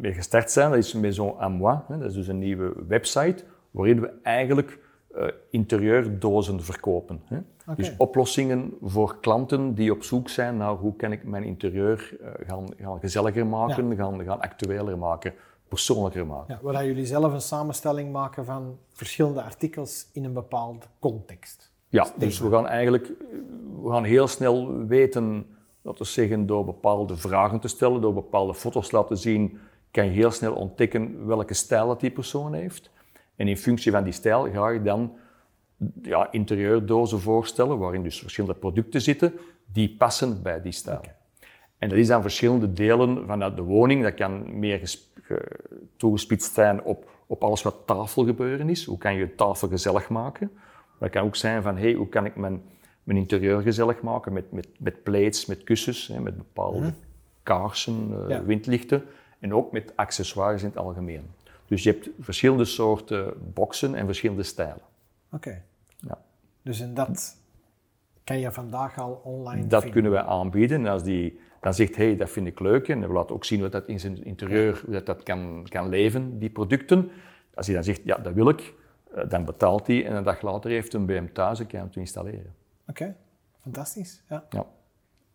mee 0.00 0.12
gestart 0.12 0.50
zijn, 0.50 0.70
dat 0.70 0.78
is 0.78 0.92
Maison 0.92 1.40
à 1.40 1.48
moi. 1.48 1.78
Hè. 1.88 1.98
Dat 1.98 2.08
is 2.08 2.14
dus 2.14 2.28
een 2.28 2.38
nieuwe 2.38 2.72
website 2.88 3.44
waarin 3.70 4.00
we 4.00 4.12
eigenlijk 4.22 4.78
uh, 5.16 5.26
interieurdozen 5.50 6.62
verkopen. 6.62 7.20
Hè. 7.24 7.38
Dus 7.76 7.92
oplossingen 7.96 8.72
voor 8.82 9.20
klanten 9.20 9.74
die 9.74 9.92
op 9.92 10.02
zoek 10.02 10.28
zijn 10.28 10.56
naar 10.56 10.72
hoe 10.72 10.96
kan 10.96 11.12
ik 11.12 11.24
mijn 11.24 11.44
interieur 11.44 12.16
uh, 12.20 12.28
gaan, 12.46 12.66
gaan 12.78 13.00
gezelliger 13.00 13.46
maken, 13.46 13.96
gaan, 13.96 14.24
gaan 14.24 14.40
actueler 14.40 14.98
maken, 14.98 15.34
persoonlijker 15.68 16.26
maken. 16.26 16.58
Ja, 16.62 16.72
waar 16.72 16.86
jullie 16.86 17.06
zelf 17.06 17.32
een 17.32 17.40
samenstelling 17.40 18.12
maken 18.12 18.44
van 18.44 18.78
verschillende 18.92 19.42
artikels 19.42 20.08
in 20.12 20.24
een 20.24 20.32
bepaalde 20.32 20.86
context. 20.98 21.72
Ja, 21.88 22.06
dus 22.16 22.40
we 22.40 22.50
gaan 22.50 22.66
eigenlijk 22.66 23.12
we 23.82 23.90
gaan 23.90 24.04
heel 24.04 24.26
snel 24.26 24.86
weten, 24.86 25.46
laten 25.82 26.02
we 26.02 26.08
zeggen, 26.08 26.46
door 26.46 26.64
bepaalde 26.64 27.16
vragen 27.16 27.60
te 27.60 27.68
stellen, 27.68 28.00
door 28.00 28.14
bepaalde 28.14 28.54
foto's 28.54 28.90
laten 28.90 29.18
zien, 29.18 29.58
kan 29.90 30.04
je 30.04 30.10
heel 30.10 30.30
snel 30.30 30.54
ontdekken 30.54 31.26
welke 31.26 31.54
stijl 31.54 31.86
dat 31.86 32.00
die 32.00 32.10
persoon 32.10 32.54
heeft. 32.54 32.90
En 33.38 33.48
in 33.48 33.56
functie 33.56 33.92
van 33.92 34.04
die 34.04 34.12
stijl 34.12 34.50
ga 34.50 34.68
je 34.68 34.82
dan 34.82 35.12
ja, 36.02 36.32
interieurdozen 36.32 37.20
voorstellen, 37.20 37.78
waarin 37.78 38.02
dus 38.02 38.18
verschillende 38.18 38.58
producten 38.58 39.00
zitten 39.00 39.32
die 39.72 39.94
passen 39.98 40.42
bij 40.42 40.62
die 40.62 40.72
stijl. 40.72 41.00
En 41.78 41.88
dat 41.88 41.98
is 41.98 42.06
dan 42.06 42.22
verschillende 42.22 42.72
delen 42.72 43.26
vanuit 43.26 43.56
de 43.56 43.62
woning. 43.62 44.02
Dat 44.02 44.14
kan 44.14 44.58
meer 44.58 44.94
toegespitst 45.96 46.54
zijn 46.54 46.82
op, 46.82 47.10
op 47.26 47.42
alles 47.42 47.62
wat 47.62 47.76
tafelgebeuren 47.86 48.68
is. 48.68 48.84
Hoe 48.84 48.98
kan 48.98 49.14
je 49.14 49.34
tafel 49.34 49.68
gezellig 49.68 50.08
maken? 50.08 50.50
Maar 50.52 51.08
dat 51.08 51.10
kan 51.10 51.22
ook 51.22 51.36
zijn 51.36 51.62
van, 51.62 51.76
hey, 51.76 51.92
hoe 51.92 52.08
kan 52.08 52.24
ik 52.24 52.36
mijn, 52.36 52.62
mijn 53.02 53.18
interieur 53.18 53.62
gezellig 53.62 54.00
maken 54.00 54.32
met, 54.32 54.52
met, 54.52 54.68
met 54.78 55.02
plates, 55.02 55.46
met 55.46 55.64
kussens, 55.64 56.08
hè, 56.08 56.20
met 56.20 56.36
bepaalde 56.36 56.78
mhm. 56.78 56.90
kaarsen, 57.42 58.26
uh, 58.28 58.38
windlichten. 58.38 59.02
En 59.38 59.54
ook 59.54 59.72
met 59.72 59.92
accessoires 59.96 60.62
in 60.62 60.68
het 60.68 60.78
algemeen. 60.78 61.22
Dus 61.68 61.82
je 61.82 61.90
hebt 61.90 62.08
verschillende 62.20 62.64
soorten 62.64 63.52
boxen 63.54 63.94
en 63.94 64.06
verschillende 64.06 64.42
stijlen. 64.42 64.82
Oké. 65.32 65.62
Ja. 65.96 66.18
Dus 66.62 66.80
in 66.80 66.94
dat 66.94 67.36
kan 68.24 68.38
je 68.38 68.52
vandaag 68.52 68.98
al 68.98 69.20
online 69.24 69.66
Dat 69.66 69.90
kunnen 69.90 70.10
wij 70.10 70.22
aanbieden. 70.22 70.86
En 70.86 70.92
als 70.92 71.02
die 71.02 71.40
dan 71.60 71.74
zegt, 71.74 71.96
hé, 71.96 72.04
hey, 72.04 72.16
dat 72.16 72.30
vind 72.30 72.46
ik 72.46 72.60
leuk. 72.60 72.88
En 72.88 73.00
we 73.00 73.12
laten 73.12 73.34
ook 73.34 73.44
zien 73.44 73.60
wat 73.60 73.72
dat 73.72 73.86
in 73.86 74.00
zijn 74.00 74.24
interieur 74.24 74.80
hoe 74.84 74.92
dat, 74.92 75.06
dat 75.06 75.22
kan, 75.22 75.66
kan 75.68 75.88
leven, 75.88 76.38
die 76.38 76.50
producten. 76.50 77.10
Als 77.54 77.66
hij 77.66 77.74
dan 77.74 77.84
zegt, 77.84 78.00
ja, 78.04 78.16
dat 78.16 78.34
wil 78.34 78.48
ik, 78.48 78.74
eh, 79.14 79.28
dan 79.28 79.44
betaalt 79.44 79.86
hij 79.86 80.06
en 80.06 80.16
een 80.16 80.24
dag 80.24 80.42
later 80.42 80.70
heeft 80.70 80.94
een 80.94 81.06
BM 81.06 81.26
thuis 81.32 81.60
en 81.60 81.66
kan 81.66 81.80
hem 81.80 81.88
installeren. 81.92 82.54
Oké, 82.86 83.16
fantastisch. 83.62 84.22
Ja. 84.28 84.46
ja. 84.50 84.66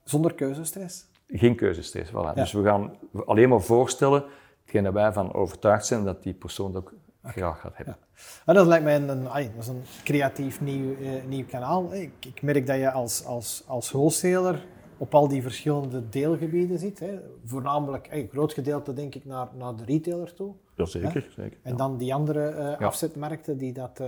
Zonder 0.03 0.33
keuzestress? 0.33 1.05
Geen 1.27 1.55
keuzestress, 1.55 2.11
voilà. 2.11 2.33
Dus 2.33 2.51
we 2.51 2.63
gaan 2.63 2.95
alleen 3.25 3.49
maar 3.49 3.61
voorstellen 3.61 4.23
hetgeen 4.63 4.91
wij 4.91 5.13
van 5.13 5.33
overtuigd 5.33 5.85
zijn 5.85 6.03
dat 6.03 6.23
die 6.23 6.33
persoon 6.33 6.75
ook 6.75 6.93
graag 7.23 7.59
gaat 7.59 7.75
hebben. 7.77 7.97
Ja. 8.45 8.53
dat 8.53 8.67
lijkt 8.67 8.83
mij 8.83 8.95
een, 8.95 9.09
een, 9.09 9.23
dat 9.23 9.43
is 9.59 9.67
een 9.67 9.83
creatief 10.03 10.61
nieuw, 10.61 10.95
uh, 10.99 11.09
nieuw 11.27 11.45
kanaal. 11.45 11.93
Ik, 11.93 12.11
ik, 12.19 12.41
merk 12.41 12.67
dat 12.67 12.77
je 12.77 12.91
als, 12.91 13.25
als, 13.25 13.63
als 13.67 13.91
wholesaler 13.91 14.65
op 14.97 15.15
al 15.15 15.27
die 15.27 15.41
verschillende 15.41 16.09
deelgebieden 16.09 16.79
zit. 16.79 16.99
Hè. 16.99 17.19
Voornamelijk, 17.45 18.07
een 18.11 18.29
groot 18.31 18.53
gedeelte 18.53 18.93
denk 18.93 19.15
ik 19.15 19.25
naar, 19.25 19.47
naar 19.53 19.75
de 19.75 19.83
retailer 19.85 20.33
toe. 20.33 20.53
Jazeker. 20.75 21.29
zeker, 21.35 21.57
en 21.63 21.75
dan 21.75 21.97
die 21.97 22.13
andere 22.13 22.77
uh, 22.79 22.87
afzetmarkten 22.87 23.57
die 23.57 23.73
dat... 23.73 23.99
Uh, 24.01 24.07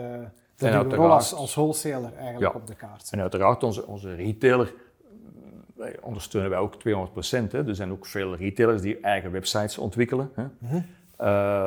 dat 0.56 0.94
rol 0.94 1.12
als, 1.12 1.34
als 1.34 1.56
wholesaler 1.56 2.14
eigenlijk 2.14 2.56
op 2.56 2.68
de 2.68 2.76
kaart 2.76 3.00
zetten. 3.00 3.18
En 3.18 3.22
uiteraard, 3.22 3.64
onze, 3.64 3.88
onze 3.88 4.16
retailer 4.16 4.74
ondersteunen 6.02 6.50
wij 6.50 6.60
ook 6.60 6.76
200 6.76 7.14
procent. 7.14 7.54
Er 7.54 7.76
zijn 7.76 7.92
ook 7.92 8.06
veel 8.06 8.36
retailers 8.36 8.82
die 8.82 9.00
eigen 9.00 9.32
websites 9.32 9.78
ontwikkelen. 9.78 10.32
Hè. 10.34 10.44
Mhm. 10.58 10.82
Uh, 11.22 11.66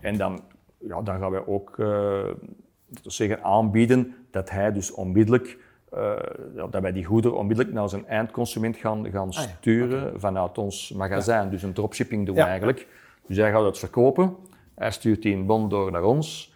en 0.00 0.16
dan, 0.16 0.40
ja, 0.78 1.02
dan 1.02 1.18
gaan 1.18 1.30
wij 1.30 1.46
ook 1.46 1.76
uh, 1.76 2.24
zeggen, 3.02 3.42
aanbieden 3.42 4.14
dat 4.30 4.50
hij 4.50 4.72
dus 4.72 4.90
onmiddellijk, 4.90 5.58
uh, 5.94 6.16
dat 6.70 6.82
wij 6.82 6.92
die 6.92 7.04
goederen 7.04 7.38
onmiddellijk 7.38 7.74
naar 7.74 7.88
zijn 7.88 8.06
eindconsument 8.06 8.76
gaan, 8.76 9.10
gaan 9.10 9.28
ah, 9.28 9.38
sturen 9.38 10.20
vanuit 10.20 10.58
ons 10.58 10.92
magazijn. 10.92 11.50
Dus 11.50 11.62
een 11.62 11.72
dropshipping 11.72 12.26
doen 12.26 12.34
we 12.34 12.40
eigenlijk. 12.40 12.86
Dus 13.26 13.36
hij 13.36 13.50
gaat 13.50 13.64
het 13.64 13.78
verkopen, 13.78 14.36
hij 14.74 14.90
stuurt 14.90 15.22
die 15.22 15.34
een 15.34 15.46
bon 15.46 15.68
door 15.68 15.90
naar 15.90 16.04
ons. 16.04 16.54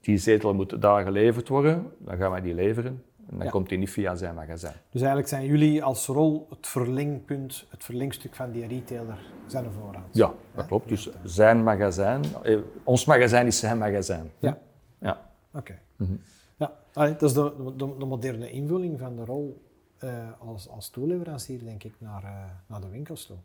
die 0.00 0.16
zetel 0.16 0.54
moet 0.54 0.82
daar 0.82 1.04
geleverd 1.04 1.48
worden, 1.48 1.92
dan 1.98 2.16
gaan 2.16 2.30
wij 2.30 2.40
die 2.40 2.54
leveren. 2.54 3.02
En 3.30 3.38
dan 3.38 3.50
komt 3.50 3.68
hij 3.68 3.78
niet 3.78 3.90
via 3.90 4.14
zijn 4.14 4.34
magazijn. 4.34 4.74
Dus 4.90 5.00
eigenlijk 5.00 5.28
zijn 5.28 5.46
jullie 5.46 5.82
als 5.82 6.06
rol 6.06 6.46
het 6.50 6.66
verlengpunt, 6.66 7.66
het 7.70 7.84
verlengstuk 7.84 8.34
van 8.34 8.50
die 8.50 8.66
retailer, 8.66 9.18
zijn 9.46 9.72
voorraad. 9.72 10.08
Ja, 10.12 10.32
dat 10.54 10.66
klopt. 10.66 10.88
Dus 10.88 11.10
zijn 11.24 11.62
magazijn, 11.62 12.22
eh, 12.42 12.58
ons 12.84 13.04
magazijn 13.04 13.46
is 13.46 13.58
zijn 13.58 13.78
magazijn. 13.78 14.30
Ja. 14.38 14.58
Ja. 14.98 15.30
Oké. 15.52 15.78
Mhm. 15.96 16.14
Ja, 16.56 16.72
dat 16.92 17.22
is 17.22 17.32
de, 17.32 17.72
de, 17.76 17.96
de, 17.98 18.04
moderne 18.04 18.50
invulling 18.50 18.98
van 18.98 19.16
de 19.16 19.24
rol 19.24 19.62
uh, 20.04 20.10
als, 20.38 20.68
als 20.68 20.90
toeleverancier, 20.90 21.64
denk 21.64 21.84
ik, 21.84 21.94
naar, 21.98 22.22
uh, 22.22 22.30
naar 22.66 22.80
de 22.80 22.88
winkels 22.88 23.26
toe. 23.26 23.36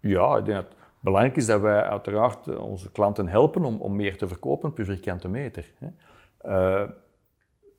Ja, 0.00 0.36
ik 0.36 0.44
denk 0.44 0.56
dat 0.56 0.68
het 0.68 0.76
belangrijk 1.00 1.36
is 1.36 1.46
dat 1.46 1.60
wij 1.60 1.82
uiteraard 1.82 2.58
onze 2.58 2.92
klanten 2.92 3.28
helpen 3.28 3.64
om, 3.64 3.80
om 3.80 3.96
meer 3.96 4.18
te 4.18 4.28
verkopen 4.28 4.72
per 4.72 4.84
vierkante 4.84 5.28
meter. 5.28 5.72
Hè. 5.78 5.88
Uh, 6.44 6.90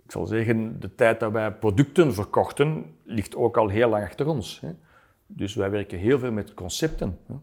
ik 0.07 0.13
zal 0.13 0.25
zeggen, 0.25 0.79
de 0.79 0.95
tijd 0.95 1.19
dat 1.19 1.31
wij 1.31 1.51
producten 1.51 2.13
verkochten, 2.13 2.85
ligt 3.03 3.35
ook 3.35 3.57
al 3.57 3.67
heel 3.67 3.89
lang 3.89 4.03
achter 4.03 4.27
ons. 4.27 4.59
Hè. 4.59 4.69
Dus 5.25 5.55
wij 5.55 5.69
werken 5.69 5.97
heel 5.97 6.19
veel 6.19 6.31
met 6.31 6.53
concepten. 6.53 7.17
Hè. 7.25 7.35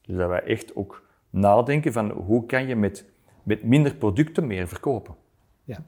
Dus 0.00 0.16
dat 0.16 0.28
wij 0.28 0.42
echt 0.42 0.76
ook 0.76 1.02
nadenken 1.30 1.92
van 1.92 2.10
hoe 2.10 2.46
kan 2.46 2.66
je 2.66 2.76
met, 2.76 3.04
met 3.42 3.62
minder 3.62 3.94
producten 3.94 4.46
meer 4.46 4.68
verkopen. 4.68 5.14
Ja. 5.64 5.84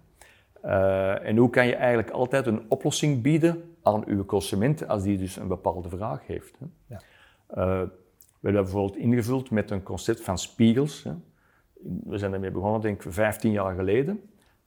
Uh, 0.64 1.28
en 1.28 1.36
hoe 1.36 1.50
kan 1.50 1.66
je 1.66 1.74
eigenlijk 1.74 2.10
altijd 2.10 2.46
een 2.46 2.62
oplossing 2.68 3.22
bieden 3.22 3.74
aan 3.82 4.04
uw 4.06 4.24
consument 4.24 4.88
als 4.88 5.02
die 5.02 5.18
dus 5.18 5.36
een 5.36 5.48
bepaalde 5.48 5.88
vraag 5.88 6.26
heeft. 6.26 6.58
Hè. 6.58 6.66
Ja. 6.86 7.00
Uh, 7.50 7.88
we 8.40 8.46
hebben 8.46 8.62
bijvoorbeeld 8.62 8.96
ingevuld 8.96 9.50
met 9.50 9.70
een 9.70 9.82
concept 9.82 10.20
van 10.20 10.38
spiegels. 10.38 11.02
Hè. 11.02 11.12
We 12.04 12.18
zijn 12.18 12.30
daarmee 12.30 12.50
begonnen, 12.50 12.80
denk 12.80 13.04
ik, 13.04 13.12
15 13.12 13.50
jaar 13.50 13.74
geleden. 13.74 14.20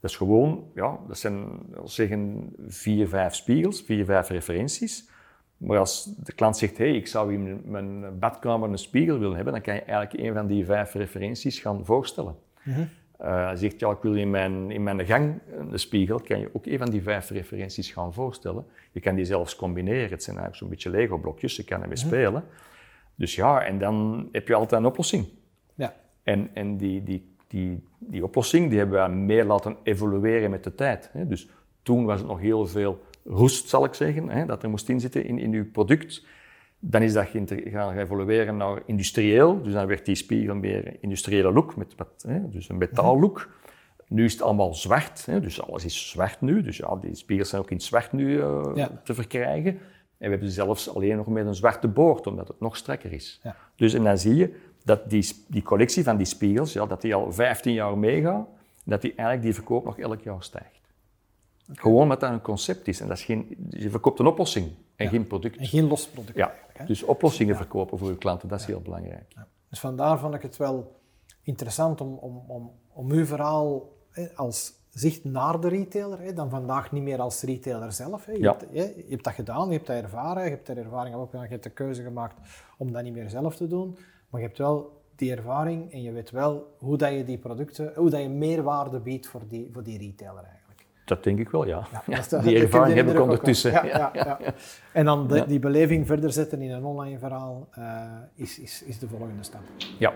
Dat 0.04 0.12
is 0.12 0.18
gewoon, 0.18 0.72
ja, 0.76 1.00
dat 1.08 1.18
zijn, 1.18 1.48
zeggen, 1.84 2.54
vier, 2.68 3.08
vijf 3.08 3.34
spiegels, 3.34 3.82
vier, 3.82 4.06
vijf 4.06 4.30
referenties. 4.30 5.10
Maar 5.58 5.78
als 5.78 6.16
de 6.24 6.34
klant 6.34 6.58
zegt, 6.58 6.78
hey, 6.78 6.96
ik 6.96 7.08
zou 7.08 7.34
in 7.34 7.62
mijn 7.66 8.20
badkamer 8.20 8.70
een 8.70 8.78
spiegel 8.78 9.20
willen 9.20 9.36
hebben, 9.36 9.54
dan 9.54 9.62
kan 9.62 9.74
je 9.74 9.82
eigenlijk 9.82 10.28
een 10.28 10.34
van 10.34 10.48
die 10.48 10.66
vijf 10.66 10.94
referenties 10.94 11.60
gaan 11.60 11.86
voorstellen. 11.86 12.36
Mm 12.64 12.74
-hmm. 12.74 12.90
uh, 13.22 13.46
hij 13.46 13.56
zegt, 13.56 13.80
ja, 13.80 13.92
ik 13.92 14.02
wil 14.02 14.16
in 14.16 14.30
mijn, 14.30 14.72
in 14.72 14.84
mijn 14.84 15.06
gang 15.06 15.40
een 15.58 15.80
spiegel, 15.80 16.20
kan 16.20 16.40
je 16.40 16.50
ook 16.54 16.66
een 16.66 16.78
van 16.78 16.90
die 16.90 17.02
vijf 17.02 17.30
referenties 17.30 17.92
gaan 17.92 18.14
voorstellen. 18.14 18.66
Je 18.92 19.00
kan 19.00 19.16
die 19.16 19.26
zelfs 19.26 19.56
combineren. 19.56 20.10
Het 20.10 20.24
zijn 20.24 20.38
eigenlijk 20.38 20.56
zo'n 20.56 20.70
beetje 20.70 20.90
Lego-blokjes, 20.90 21.56
je 21.56 21.64
kan 21.64 21.82
ermee 21.82 22.04
mm 22.04 22.08
spelen. 22.08 22.44
Dus 23.16 23.36
ja, 23.36 23.64
en 23.64 23.80
dan 23.80 24.28
heb 24.32 24.48
je 24.48 24.54
altijd 24.54 24.82
een 24.82 24.88
oplossing. 24.88 25.28
Ja. 25.76 25.96
En, 26.24 26.50
en 26.54 26.78
die, 26.78 27.04
die 27.04 27.33
die, 27.54 27.84
die 28.00 28.24
oplossing 28.24 28.70
die 28.70 28.78
hebben 28.78 29.04
we 29.04 29.16
meer 29.16 29.46
laten 29.46 29.78
evolueren 29.84 30.50
met 30.50 30.64
de 30.64 30.76
tijd. 30.76 31.10
Hè. 31.12 31.28
Dus 31.28 31.50
toen 31.82 32.06
was 32.06 32.20
het 32.20 32.28
nog 32.28 32.40
heel 32.40 32.68
veel 32.68 33.02
roest, 33.24 33.70
zal 33.70 33.86
ik 33.86 33.94
zeggen, 33.94 34.30
hè, 34.30 34.46
dat 34.46 34.64
er 34.64 34.70
moest 34.70 34.90
inzitten 34.90 35.26
in, 35.26 35.40
in 35.40 35.54
uw 35.54 35.72
product. 35.72 36.26
Dan 36.80 37.02
is 37.02 37.14
dat 37.14 37.28
gaan 37.48 37.98
evolueren 37.98 38.58
naar 38.58 38.82
industrieel. 38.86 39.62
Dus 39.62 39.74
dan 39.74 39.88
werd 39.88 40.06
die 40.06 40.16
spiegel 40.16 40.56
meer 40.56 40.98
industriële 41.00 41.52
look, 41.52 41.76
met 41.76 41.96
hè, 42.28 42.50
dus 42.50 42.70
een 42.70 42.78
metaallook. 42.78 43.50
Nu 44.08 44.24
is 44.24 44.34
het 44.34 44.42
allemaal 44.42 44.74
zwart, 44.74 45.26
hè, 45.26 45.40
dus 45.40 45.62
alles 45.62 45.86
is 45.86 46.10
zwart 46.10 46.42
nu. 46.42 46.62
Dus 46.62 46.78
ja, 46.78 46.96
die 46.96 47.16
spiegels 47.16 47.50
zijn 47.50 47.62
ook 47.62 47.72
in 47.72 47.82
zwart 47.82 48.12
nu 48.12 48.38
uh, 48.38 48.86
te 49.04 49.14
verkrijgen. 49.14 49.72
En 50.18 50.30
we 50.30 50.36
hebben 50.36 50.50
zelfs 50.50 50.96
alleen 50.96 51.18
nog 51.18 51.28
met 51.28 51.46
een 51.46 51.56
zwarte 51.56 51.88
boord, 51.88 52.28
omdat 52.28 52.48
het 52.48 52.60
nog 52.60 52.78
strakker 52.78 53.12
is. 53.12 53.40
Ja. 53.44 53.56
Dus 53.76 53.94
en 53.94 54.04
dan 54.04 54.18
zie 54.18 54.36
je, 54.36 54.54
dat 54.84 55.10
die, 55.10 55.44
die 55.48 55.62
collectie 55.62 56.04
van 56.04 56.18
die 56.18 56.26
spiegels, 56.26 56.74
ja, 56.74 56.86
dat 56.86 57.02
die 57.02 57.16
al 57.16 57.32
15 57.32 57.74
jaar 57.74 57.98
meegaat, 57.98 58.48
dat 58.86 59.02
die 59.02 59.10
eigenlijk 59.16 59.42
die 59.42 59.54
verkoop 59.54 59.84
nog 59.86 59.98
elk 60.00 60.22
jaar 60.22 60.44
stijgt. 60.44 60.82
Gewoon 61.74 62.02
omdat 62.02 62.20
dat 62.20 62.32
een 62.32 62.42
concept 62.42 62.88
is. 62.88 63.00
En 63.00 63.08
dat 63.08 63.18
is 63.18 63.24
geen, 63.24 63.68
je 63.70 63.90
verkoopt 63.90 64.20
een 64.20 64.26
oplossing 64.26 64.72
en 64.96 65.10
geen 65.10 65.28
product. 65.28 65.58
En 65.58 65.66
geen 65.68 65.88
los 65.88 66.08
product. 66.08 66.38
Ja, 66.38 66.54
dus 66.88 67.04
oplossingen 67.04 67.56
verkopen 67.56 67.98
voor 67.98 68.10
je 68.10 68.18
klanten, 68.18 68.48
dat 68.50 68.60
is 68.60 68.66
heel 68.66 68.82
belangrijk. 68.82 69.34
Dus 69.70 69.80
vandaar 69.80 70.20
vond 70.20 70.34
ik 70.34 70.42
het 70.42 70.58
wel 70.58 71.00
interessant 71.42 72.02
om, 72.02 72.14
om, 72.18 72.44
om, 72.48 72.72
om 72.94 73.12
uw 73.12 73.26
verhaal 73.26 73.92
als 74.36 74.74
zicht 74.90 75.24
naar 75.24 75.60
de 75.60 75.68
retailer, 75.68 76.20
hè, 76.20 76.34
dan 76.34 76.50
vandaag 76.50 76.92
niet 76.92 77.04
meer 77.04 77.20
als 77.20 77.42
retailer 77.42 77.92
zelf. 77.92 78.26
Hè. 78.26 78.32
Je, 78.32 78.40
Ja. 78.40 78.52
hebt, 78.58 78.66
hè, 78.74 78.84
je 78.84 79.06
hebt 79.10 79.24
dat 79.24 79.34
gedaan, 79.34 79.68
je 79.68 79.74
hebt 79.74 79.88
dat 79.88 80.04
ervaren, 80.04 80.44
je 80.44 80.50
hebt 80.50 80.68
er 80.70 80.78
ervaring 80.78 81.16
op, 81.16 81.32
je 81.32 81.38
hebt 81.38 81.64
de 81.64 81.70
keuze 81.70 82.04
gemaakt 82.04 82.36
om 82.78 82.92
dat 82.92 83.04
niet 83.04 83.14
meer 83.14 83.30
zelf 83.30 83.56
te 83.56 83.68
doen. 83.68 83.98
Maar 84.34 84.42
je 84.42 84.48
hebt 84.48 84.60
wel 84.60 85.02
die 85.16 85.32
ervaring 85.36 85.92
en 85.92 86.02
je 86.02 86.12
weet 86.12 86.32
wel 86.32 86.76
hoe 86.78 86.98
dat 86.98 87.12
je 87.14 87.24
die 87.24 87.38
producten, 87.38 87.92
hoe 87.96 88.10
dat 88.10 88.22
je 88.22 88.30
meerwaarde 88.30 89.00
biedt 89.00 89.28
voor 89.28 89.42
die, 89.48 89.70
voor 89.74 89.84
die 89.84 89.98
retailer 89.98 90.44
eigenlijk. 90.44 90.86
Dat 91.06 91.24
denk 91.24 91.40
ik 91.40 91.50
wel, 91.50 91.66
ja. 91.68 91.88
Ja, 91.92 92.04
Ja, 92.06 92.16
dat 92.16 92.20
is 92.20 92.28
de- 92.28 92.40
die 92.42 92.60
ervaring 92.64 92.96
heb 92.96 93.10
ik 93.10 93.20
ondertussen. 93.22 93.72
Ja, 93.86 93.86
ja, 93.86 94.12
ja. 94.14 94.40
En 94.94 95.06
dan 95.06 95.28
de- 95.28 95.46
die 95.46 95.60
beleving 95.60 96.08
verder 96.08 96.32
zetten 96.32 96.62
in 96.62 96.72
een 96.72 96.84
online 96.84 97.20
verhaal 97.20 97.68
eh, 97.72 98.04
is, 98.36 98.60
is, 98.60 98.84
is 98.84 99.00
de 99.00 99.08
volgende 99.08 99.44
stap. 99.44 99.62
Ja. 100.00 100.14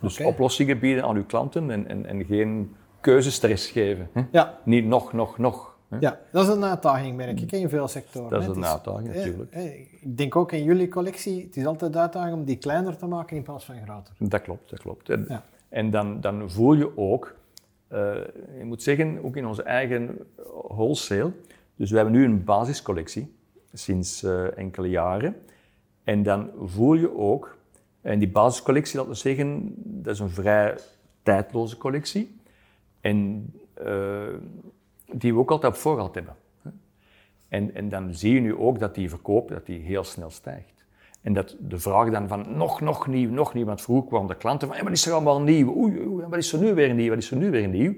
Dus 0.00 0.20
oplossingen 0.20 0.78
bieden 0.78 1.04
aan 1.04 1.16
uw 1.16 1.24
klanten 1.26 1.70
en, 1.70 1.88
en, 1.88 2.06
en 2.06 2.24
geen 2.24 2.74
keuzestress 3.00 3.70
geven. 3.70 4.08
Hè? 4.12 4.22
Ja, 4.30 4.58
Niet 4.64 4.84
nog, 4.86 5.12
nog, 5.12 5.38
nog. 5.38 5.69
Hè? 5.90 5.96
ja, 6.00 6.18
dat 6.32 6.48
is 6.48 6.54
een 6.54 6.64
uitdaging, 6.64 7.16
merk 7.16 7.40
ik, 7.40 7.52
in 7.52 7.68
veel 7.68 7.88
sectoren. 7.88 8.30
Dat 8.30 8.40
is 8.42 8.56
een 8.56 8.64
uitdaging, 8.64 9.14
natuurlijk. 9.14 9.52
eh, 9.52 9.80
Ik 9.80 10.16
denk 10.16 10.36
ook 10.36 10.52
in 10.52 10.64
jullie 10.64 10.88
collectie, 10.88 11.44
het 11.44 11.56
is 11.56 11.66
altijd 11.66 11.92
de 11.92 11.98
uitdaging 11.98 12.34
om 12.34 12.44
die 12.44 12.56
kleiner 12.56 12.96
te 12.96 13.06
maken 13.06 13.36
in 13.36 13.42
plaats 13.42 13.64
van 13.64 13.74
groter. 13.84 14.14
Dat 14.18 14.42
klopt, 14.42 14.70
dat 14.70 14.78
klopt. 14.80 15.08
En, 15.08 15.24
Ja. 15.28 15.44
en 15.68 15.90
dan, 15.90 16.20
dan 16.20 16.50
voel 16.50 16.72
je 16.74 16.96
ook, 16.96 17.34
eh, 17.88 18.14
je 18.58 18.64
moet 18.64 18.82
zeggen, 18.82 19.24
ook 19.24 19.36
in 19.36 19.46
onze 19.46 19.62
eigen 19.62 20.18
wholesale. 20.68 21.32
Dus 21.76 21.90
we 21.90 21.96
hebben 21.96 22.14
nu 22.14 22.24
een 22.24 22.44
basiscollectie 22.44 23.34
sinds 23.72 24.22
eh, 24.22 24.58
enkele 24.58 24.88
jaren. 24.88 25.36
En 26.04 26.22
dan 26.22 26.50
voel 26.64 26.94
je 26.94 27.16
ook, 27.18 27.56
en 28.00 28.18
die 28.18 28.28
basiscollectie, 28.30 28.96
laten 28.96 29.12
we 29.12 29.18
zeggen, 29.18 29.74
dat 29.76 30.14
is 30.14 30.20
een 30.20 30.30
vrij 30.30 30.78
tijdloze 31.22 31.76
collectie. 31.76 32.38
En 33.00 33.46
eh, 33.74 34.22
die 35.14 35.32
we 35.34 35.38
ook 35.40 35.50
altijd 35.50 35.72
op 35.72 35.78
voorraad 35.78 36.14
hebben. 36.14 36.34
En, 37.48 37.74
en 37.74 37.88
dan 37.88 38.14
zie 38.14 38.34
je 38.34 38.40
nu 38.40 38.56
ook 38.56 38.78
dat 38.78 38.94
die 38.94 39.08
verkoop 39.08 39.48
dat 39.48 39.66
die 39.66 39.80
heel 39.80 40.04
snel 40.04 40.30
stijgt. 40.30 40.84
En 41.22 41.32
dat 41.32 41.56
de 41.58 41.78
vraag 41.78 42.10
dan 42.10 42.28
van 42.28 42.44
nog, 42.56 42.80
nog 42.80 43.06
nieuw, 43.06 43.30
nog 43.30 43.54
nieuw. 43.54 43.64
Want 43.64 43.80
vroeger 43.82 44.08
kwamen 44.08 44.28
de 44.28 44.34
klanten 44.36 44.68
van, 44.68 44.76
ja, 44.76 44.82
wat 44.82 44.92
is 44.92 45.06
er 45.06 45.12
allemaal 45.12 45.40
nieuw? 45.40 45.76
Oei, 45.76 46.06
oei, 46.06 46.26
wat 46.26 46.38
is 46.38 46.52
er 46.52 46.58
nu 46.60 46.74
weer 46.74 46.94
nieuw? 46.94 47.08
Wat 47.08 47.18
is 47.18 47.30
er 47.30 47.36
nu 47.36 47.50
weer 47.50 47.68
nieuw? 47.68 47.94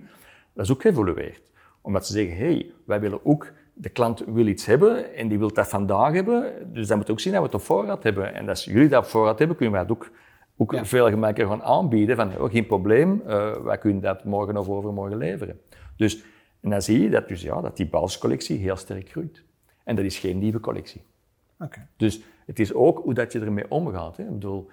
Dat 0.52 0.64
is 0.64 0.72
ook 0.72 0.82
geëvolueerd. 0.82 1.42
Omdat 1.80 2.06
ze 2.06 2.12
zeggen, 2.12 2.36
hé, 2.36 2.44
hey, 2.44 2.70
wij 2.84 3.00
willen 3.00 3.24
ook, 3.26 3.52
de 3.74 3.88
klant 3.88 4.24
wil 4.26 4.46
iets 4.46 4.66
hebben 4.66 5.14
en 5.14 5.28
die 5.28 5.38
wil 5.38 5.52
dat 5.52 5.68
vandaag 5.68 6.12
hebben. 6.12 6.52
Dus 6.72 6.86
dat 6.86 6.96
moet 6.96 7.10
ook 7.10 7.20
zien 7.20 7.32
dat 7.32 7.40
we 7.40 7.46
het 7.46 7.56
op 7.56 7.62
voorraad 7.62 8.02
hebben. 8.02 8.34
En 8.34 8.48
als 8.48 8.64
jullie 8.64 8.88
dat 8.88 9.04
op 9.04 9.10
voorraad 9.10 9.38
hebben, 9.38 9.56
kunnen 9.56 9.74
wij 9.74 9.86
dat 9.86 9.96
ook, 9.96 10.10
ook 10.56 10.72
Ja. 10.72 10.84
veel 10.84 11.08
gemakkelijker 11.08 11.56
gaan 11.56 11.66
aanbieden. 11.66 12.16
Van, 12.16 12.38
oh, 12.38 12.50
geen 12.50 12.66
probleem, 12.66 13.22
eh, 13.26 13.52
wij 13.56 13.78
kunnen 13.78 14.02
dat 14.02 14.24
morgen 14.24 14.56
of 14.56 14.68
overmorgen 14.68 15.16
leveren. 15.16 15.60
Dus, 15.96 16.24
en 16.62 16.70
dan 16.70 16.82
zie 16.82 17.02
je 17.02 17.10
dat, 17.10 17.28
dus, 17.28 17.42
ja, 17.42 17.60
dat 17.60 17.76
die 17.76 17.86
basiscollectie 17.88 18.58
heel 18.58 18.76
sterk 18.76 19.08
groeit. 19.08 19.42
En 19.84 19.96
dat 19.96 20.04
is 20.04 20.18
geen 20.18 20.38
nieuwe 20.38 20.60
collectie. 20.60 21.02
Oké. 21.58 21.86
Dus 21.96 22.20
het 22.46 22.58
is 22.58 22.74
ook 22.74 22.98
hoe 22.98 23.14
dat 23.14 23.32
je 23.32 23.40
ermee 23.40 23.70
omgaat. 23.70 24.16
Hè. 24.16 24.22
Ik 24.22 24.32
bedoel, 24.32 24.68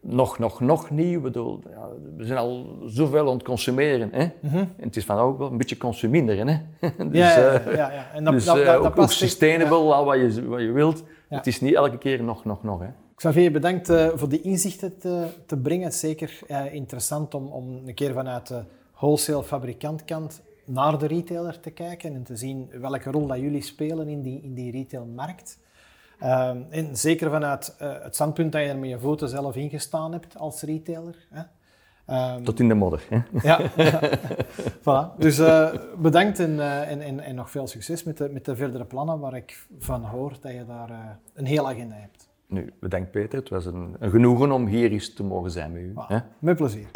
nog, 0.00 0.38
nog, 0.38 0.60
nog 0.60 0.90
nieuw. 0.90 1.16
Ik 1.16 1.22
bedoel, 1.22 1.60
ja, 1.70 1.88
we 2.16 2.24
zijn 2.24 2.38
al 2.38 2.78
zoveel 2.86 3.26
aan 3.26 3.34
het 3.34 3.42
consumeren. 3.42 4.08
Hè. 4.12 4.28
En 4.50 4.74
het 4.76 4.96
is 4.96 5.04
van 5.04 5.18
ook 5.18 5.38
wel 5.38 5.50
een 5.50 5.56
beetje 5.56 5.76
consumeren. 5.76 6.48
Hè. 6.48 6.58
dus, 6.80 6.92
Mhm. 6.96 7.16
Ja, 7.16 7.38
ja, 7.38 7.60
eh, 7.60 7.74
ja, 7.74 7.92
ja. 7.92 8.10
En 8.12 8.24
dat, 8.24 8.32
dus 8.32 8.44
dat, 8.44 8.58
eh, 8.58 8.82
dat, 8.82 8.98
ook, 8.98 9.10
sustainable, 9.10 9.76
al 9.94 10.04
wat 10.04 10.16
je, 10.16 10.48
wat 10.48 10.60
je 10.60 10.70
wilt. 10.72 11.02
Het 11.28 11.46
is 11.46 11.60
niet 11.60 11.74
elke 11.74 11.98
keer 11.98 12.22
nog, 12.22 12.44
nog, 12.44 12.62
nog. 12.62 12.80
Hè. 12.80 12.88
Xavier, 13.14 13.52
bedankt 13.52 13.88
eh, 13.88 14.08
voor 14.14 14.28
die 14.28 14.40
inzichten 14.40 14.98
te, 14.98 15.26
te 15.46 15.56
brengen. 15.56 15.92
Zeker 15.92 16.40
interessant 16.70 17.34
om, 17.34 17.46
om 17.46 17.82
een 17.86 17.94
keer 17.94 18.12
vanuit 18.12 18.46
de 18.46 18.62
wholesale 18.94 19.42
fabrikantkant 19.42 20.42
naar 20.66 20.98
de 20.98 21.06
retailer 21.06 21.60
te 21.60 21.70
kijken 21.70 22.14
en 22.14 22.22
te 22.22 22.36
zien 22.36 22.70
welke 22.80 23.10
rol 23.10 23.26
dat 23.26 23.38
jullie 23.38 23.62
spelen 23.62 24.08
in 24.08 24.22
die, 24.22 24.42
in 24.42 24.54
die 24.54 24.70
retailmarkt. 24.70 25.58
Ehm, 26.18 26.58
en 26.70 26.96
zeker 26.96 27.30
vanuit 27.30 27.74
eh, 27.78 27.92
het 28.02 28.14
standpunt 28.14 28.52
dat 28.52 28.62
je 28.62 28.68
er 28.68 28.78
met 28.78 28.88
je 28.88 28.98
voeten 28.98 29.28
zelf 29.28 29.56
ingestaan 29.56 30.12
hebt 30.12 30.38
als 30.38 30.62
retailer. 30.62 31.26
Hè. 31.30 31.42
Ehm, 32.06 32.42
Tot 32.42 32.60
in 32.60 32.68
de 32.68 32.74
modder. 32.74 33.06
Hè. 33.08 33.20
ja, 33.42 33.60
ja. 33.76 34.00
voilà. 34.80 35.18
Dus 35.18 35.38
eh, 35.38 35.68
bedankt 35.98 36.38
en, 36.38 36.60
eh, 36.60 36.90
en, 36.90 37.00
en, 37.00 37.20
en 37.20 37.34
nog 37.34 37.50
veel 37.50 37.66
succes 37.66 38.04
met 38.04 38.16
de, 38.16 38.28
met 38.28 38.44
de 38.44 38.56
verdere 38.56 38.84
plannen 38.84 39.18
waar 39.18 39.34
ik 39.34 39.66
van 39.78 40.04
hoor 40.04 40.32
dat 40.40 40.52
je 40.52 40.64
daar 40.66 41.18
een 41.34 41.46
hele 41.46 41.66
agenda 41.66 41.94
hebt. 41.94 42.28
Nu, 42.48 42.72
bedankt 42.80 43.10
Peter. 43.10 43.38
Het 43.38 43.48
was 43.48 43.66
een, 43.66 43.96
een 43.98 44.10
genoegen 44.10 44.52
om 44.52 44.66
hier 44.66 44.90
eens 44.90 45.14
te 45.14 45.24
mogen 45.24 45.50
zijn 45.50 45.72
met 45.72 45.82
u. 45.82 45.92
Voilà. 45.92 46.06
Hè. 46.06 46.18
Met 46.38 46.56
plezier. 46.56 46.86